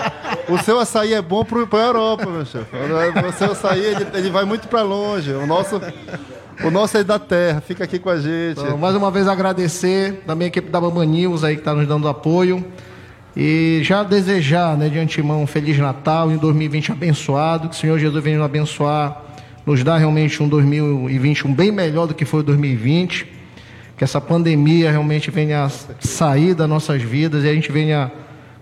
[0.47, 2.67] O seu açaí é bom para a Europa, meu chefe.
[3.27, 5.31] O seu açaí ele, ele vai muito para longe.
[5.31, 5.81] O nosso.
[6.61, 8.59] O nosso é da terra, fica aqui com a gente.
[8.59, 11.87] Então, mais uma vez agradecer também a equipe da Bamba News aí que está nos
[11.87, 12.63] dando apoio.
[13.35, 17.97] E já desejar, né, de antemão, um Feliz Natal em 2020 abençoado, que o Senhor
[17.97, 19.23] Jesus venha nos abençoar,
[19.65, 23.25] nos dar realmente um 2021 bem melhor do que foi o 2020,
[23.97, 25.67] que essa pandemia realmente venha
[25.99, 28.11] sair das nossas vidas e a gente venha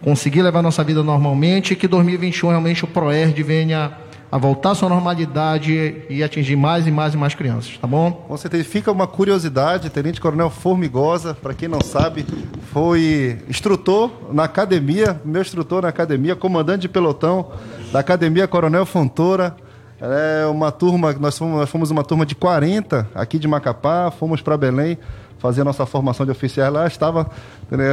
[0.01, 3.91] conseguir levar nossa vida normalmente e que 2021 realmente o ProERD venha
[4.31, 8.11] a voltar à sua normalidade e atingir mais e mais e mais crianças, tá bom?
[8.11, 8.63] Com certeza.
[8.63, 12.25] Fica uma curiosidade, Tenente Coronel Formigosa, para quem não sabe,
[12.71, 17.51] foi instrutor na academia, meu instrutor na academia, comandante de pelotão
[17.91, 19.55] da Academia Coronel Fontoura.
[19.99, 24.41] É uma turma, nós fomos, nós fomos uma turma de 40 aqui de Macapá, fomos
[24.41, 24.97] para Belém
[25.41, 27.27] fazer a nossa formação de oficiais lá, estava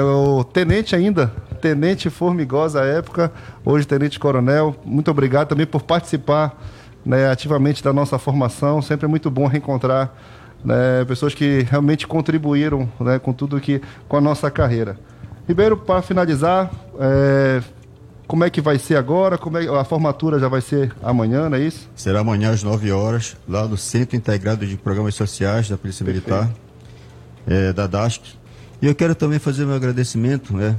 [0.05, 1.33] o tenente ainda,
[1.63, 3.33] tenente Formigosa à época,
[3.65, 4.77] hoje tenente coronel.
[4.85, 6.61] Muito obrigado também por participar
[7.05, 8.83] né, ativamente da nossa formação.
[8.83, 10.13] Sempre é muito bom reencontrar
[10.63, 14.99] né, pessoas que realmente contribuíram né, com tudo que com a nossa carreira.
[15.49, 16.71] Ribeiro, para finalizar,
[17.01, 17.63] é,
[18.27, 19.39] como é que vai ser agora?
[19.39, 21.89] Como é, a formatura já vai ser amanhã, não é isso?
[21.97, 26.68] Será amanhã às 9 horas, lá no Centro Integrado de Programas Sociais da Polícia Perfeito.
[27.49, 28.23] É, da DASC.
[28.81, 30.77] E eu quero também fazer meu agradecimento né,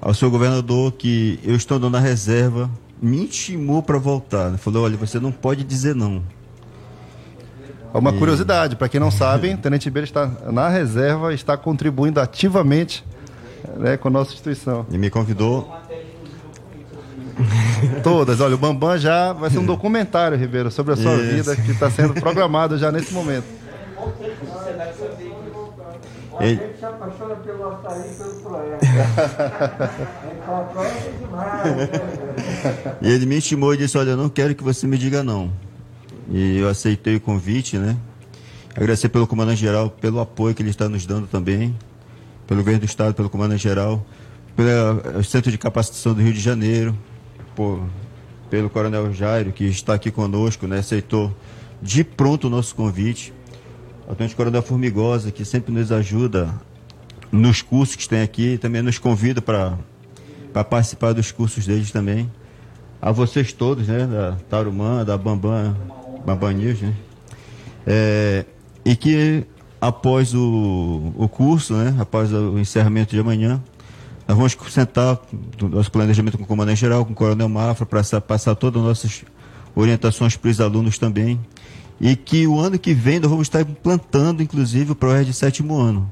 [0.00, 2.70] ao seu governador, que eu estando na reserva,
[3.02, 4.50] me intimou para voltar.
[4.50, 4.56] Né?
[4.56, 6.22] Falou: olha, você não pode dizer não.
[7.92, 8.18] É uma e...
[8.18, 13.04] curiosidade, para quem não sabe, o Tenente Ribeiro está na reserva, está contribuindo ativamente
[13.76, 14.86] né, com a nossa instituição.
[14.90, 15.70] E me convidou.
[18.02, 21.50] Todas, olha, o Bambam já vai ser um documentário, Ribeiro, sobre a sua Isso.
[21.50, 23.46] vida que está sendo programado já nesse momento.
[26.40, 26.60] Ele...
[26.60, 28.84] A gente se apaixona pelo açaí e pelo projeto.
[30.80, 31.76] é demais.
[31.76, 32.96] Né?
[33.02, 35.52] E ele me estimou e disse, olha, eu não quero que você me diga não.
[36.30, 37.96] E eu aceitei o convite, né?
[38.74, 41.76] Agradecer pelo comandante-geral, pelo apoio que ele está nos dando também,
[42.46, 44.06] pelo governo do Estado, pelo comandante-geral,
[44.56, 46.96] pelo Centro de Capacitação do Rio de Janeiro,
[47.54, 47.82] por,
[48.48, 51.34] pelo Coronel Jairo, que está aqui conosco, né, aceitou
[51.82, 53.32] de pronto o nosso convite.
[54.10, 56.52] O Coronel Formigosa, que sempre nos ajuda
[57.30, 59.78] nos cursos que tem aqui, também nos convida para
[60.64, 62.28] participar dos cursos deles também.
[63.00, 65.76] A vocês todos, né, da Tarumã, da Bambam,
[66.26, 66.92] Bambam News, né?
[67.86, 68.44] É,
[68.84, 69.44] e que
[69.80, 73.62] após o, o curso, né, após o encerramento de amanhã,
[74.26, 75.20] nós vamos sentar
[75.60, 78.88] no nosso planejamento com o comandante geral, com o coronel Mafra, para passar todas as
[78.88, 79.24] nossas
[79.74, 81.38] orientações para os alunos também.
[82.00, 85.76] E que o ano que vem nós vamos estar implantando, inclusive, o ProERD de sétimo
[85.76, 86.10] ano.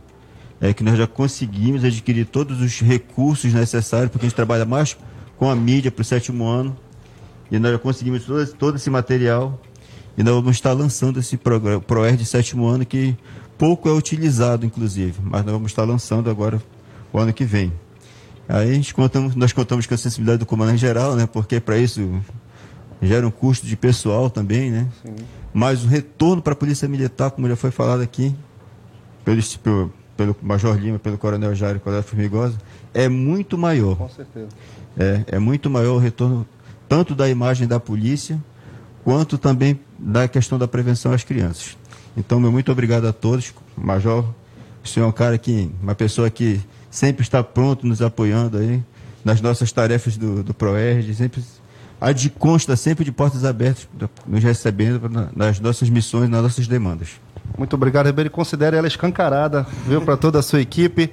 [0.60, 4.96] É que nós já conseguimos adquirir todos os recursos necessários, porque a gente trabalha mais
[5.36, 6.76] com a mídia para o sétimo ano.
[7.50, 9.58] E nós já conseguimos todo, todo esse material.
[10.16, 13.16] E nós vamos estar lançando esse ProERD de sétimo ano, que
[13.56, 15.14] pouco é utilizado, inclusive.
[15.22, 16.60] Mas nós vamos estar lançando agora
[17.12, 17.72] o ano que vem.
[18.48, 21.26] Aí contamos, nós contamos com a sensibilidade do comandante geral, né?
[21.26, 22.20] Porque para isso
[23.00, 24.88] gera um custo de pessoal também, né?
[25.02, 25.14] Sim.
[25.58, 28.32] Mas o retorno para a Polícia Militar, como já foi falado aqui,
[29.24, 32.56] pelo, pelo, pelo Major Lima, pelo Coronel Jairo e Coronel Formigosa,
[32.94, 33.96] é muito maior.
[33.96, 34.46] Com certeza.
[34.96, 36.46] É, é muito maior o retorno,
[36.88, 38.40] tanto da imagem da polícia,
[39.02, 41.76] quanto também da questão da prevenção às crianças.
[42.16, 43.52] Então, meu muito obrigado a todos.
[43.76, 44.32] Major,
[44.84, 48.80] o senhor é um cara que, uma pessoa que sempre está pronto nos apoiando aí
[49.24, 51.42] nas nossas tarefas do, do ProERD, sempre
[52.00, 53.88] a de consta sempre de portas abertas,
[54.26, 57.20] nos recebendo nas nossas missões, nas nossas demandas.
[57.56, 58.30] Muito obrigado, Ribeiro.
[58.30, 61.12] Considere ela escancarada, viu, para toda a sua equipe.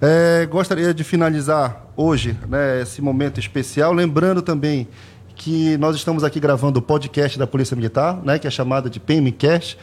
[0.00, 4.86] É, gostaria de finalizar hoje né, esse momento especial, lembrando também
[5.34, 9.00] que nós estamos aqui gravando o podcast da Polícia Militar, né, que é chamado de
[9.00, 9.78] PMCast.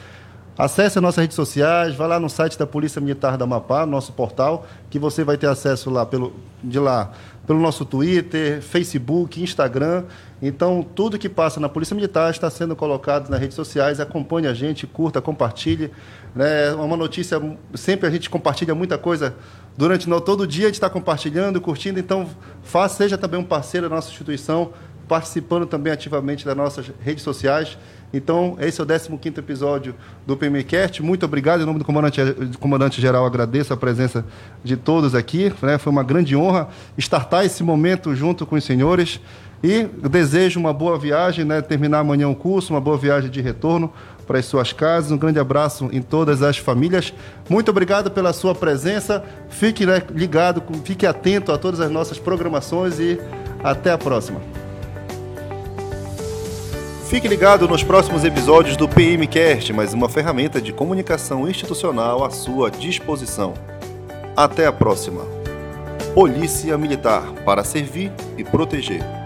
[0.55, 4.13] Acesse as nossas redes sociais, vá lá no site da Polícia Militar da Amapá, nosso
[4.13, 6.31] portal, que você vai ter acesso lá pelo,
[6.63, 7.11] de lá
[7.45, 10.05] pelo nosso Twitter, Facebook, Instagram.
[10.41, 13.99] Então, tudo que passa na Polícia Militar está sendo colocado nas redes sociais.
[13.99, 15.91] Acompanhe a gente, curta, compartilhe.
[16.33, 16.71] Né?
[16.73, 17.41] Uma notícia,
[17.73, 19.35] sempre a gente compartilha muita coisa
[19.77, 21.99] durante todo dia, a gente está compartilhando, curtindo.
[21.99, 22.29] Então,
[22.61, 24.71] faça, seja também um parceiro da nossa instituição,
[25.07, 27.77] participando também ativamente das nossas redes sociais.
[28.13, 29.95] Então, esse é o 15 episódio
[30.25, 31.01] do PMCast.
[31.01, 31.63] Muito obrigado.
[31.63, 32.21] Em nome do comandante,
[32.59, 34.23] comandante geral, agradeço a presença
[34.63, 35.51] de todos aqui.
[35.63, 35.79] Né?
[35.79, 39.19] Foi uma grande honra estartar esse momento junto com os senhores.
[39.63, 41.61] E desejo uma boa viagem, né?
[41.61, 43.91] terminar amanhã o curso, uma boa viagem de retorno
[44.27, 45.11] para as suas casas.
[45.11, 47.11] Um grande abraço em todas as famílias.
[47.49, 49.23] Muito obrigado pela sua presença.
[49.49, 53.19] Fique né, ligado, fique atento a todas as nossas programações e
[53.63, 54.39] até a próxima.
[57.13, 62.71] Fique ligado nos próximos episódios do PMcast, mais uma ferramenta de comunicação institucional à sua
[62.71, 63.53] disposição.
[64.35, 65.21] Até a próxima.
[66.15, 69.22] Polícia Militar para servir e proteger.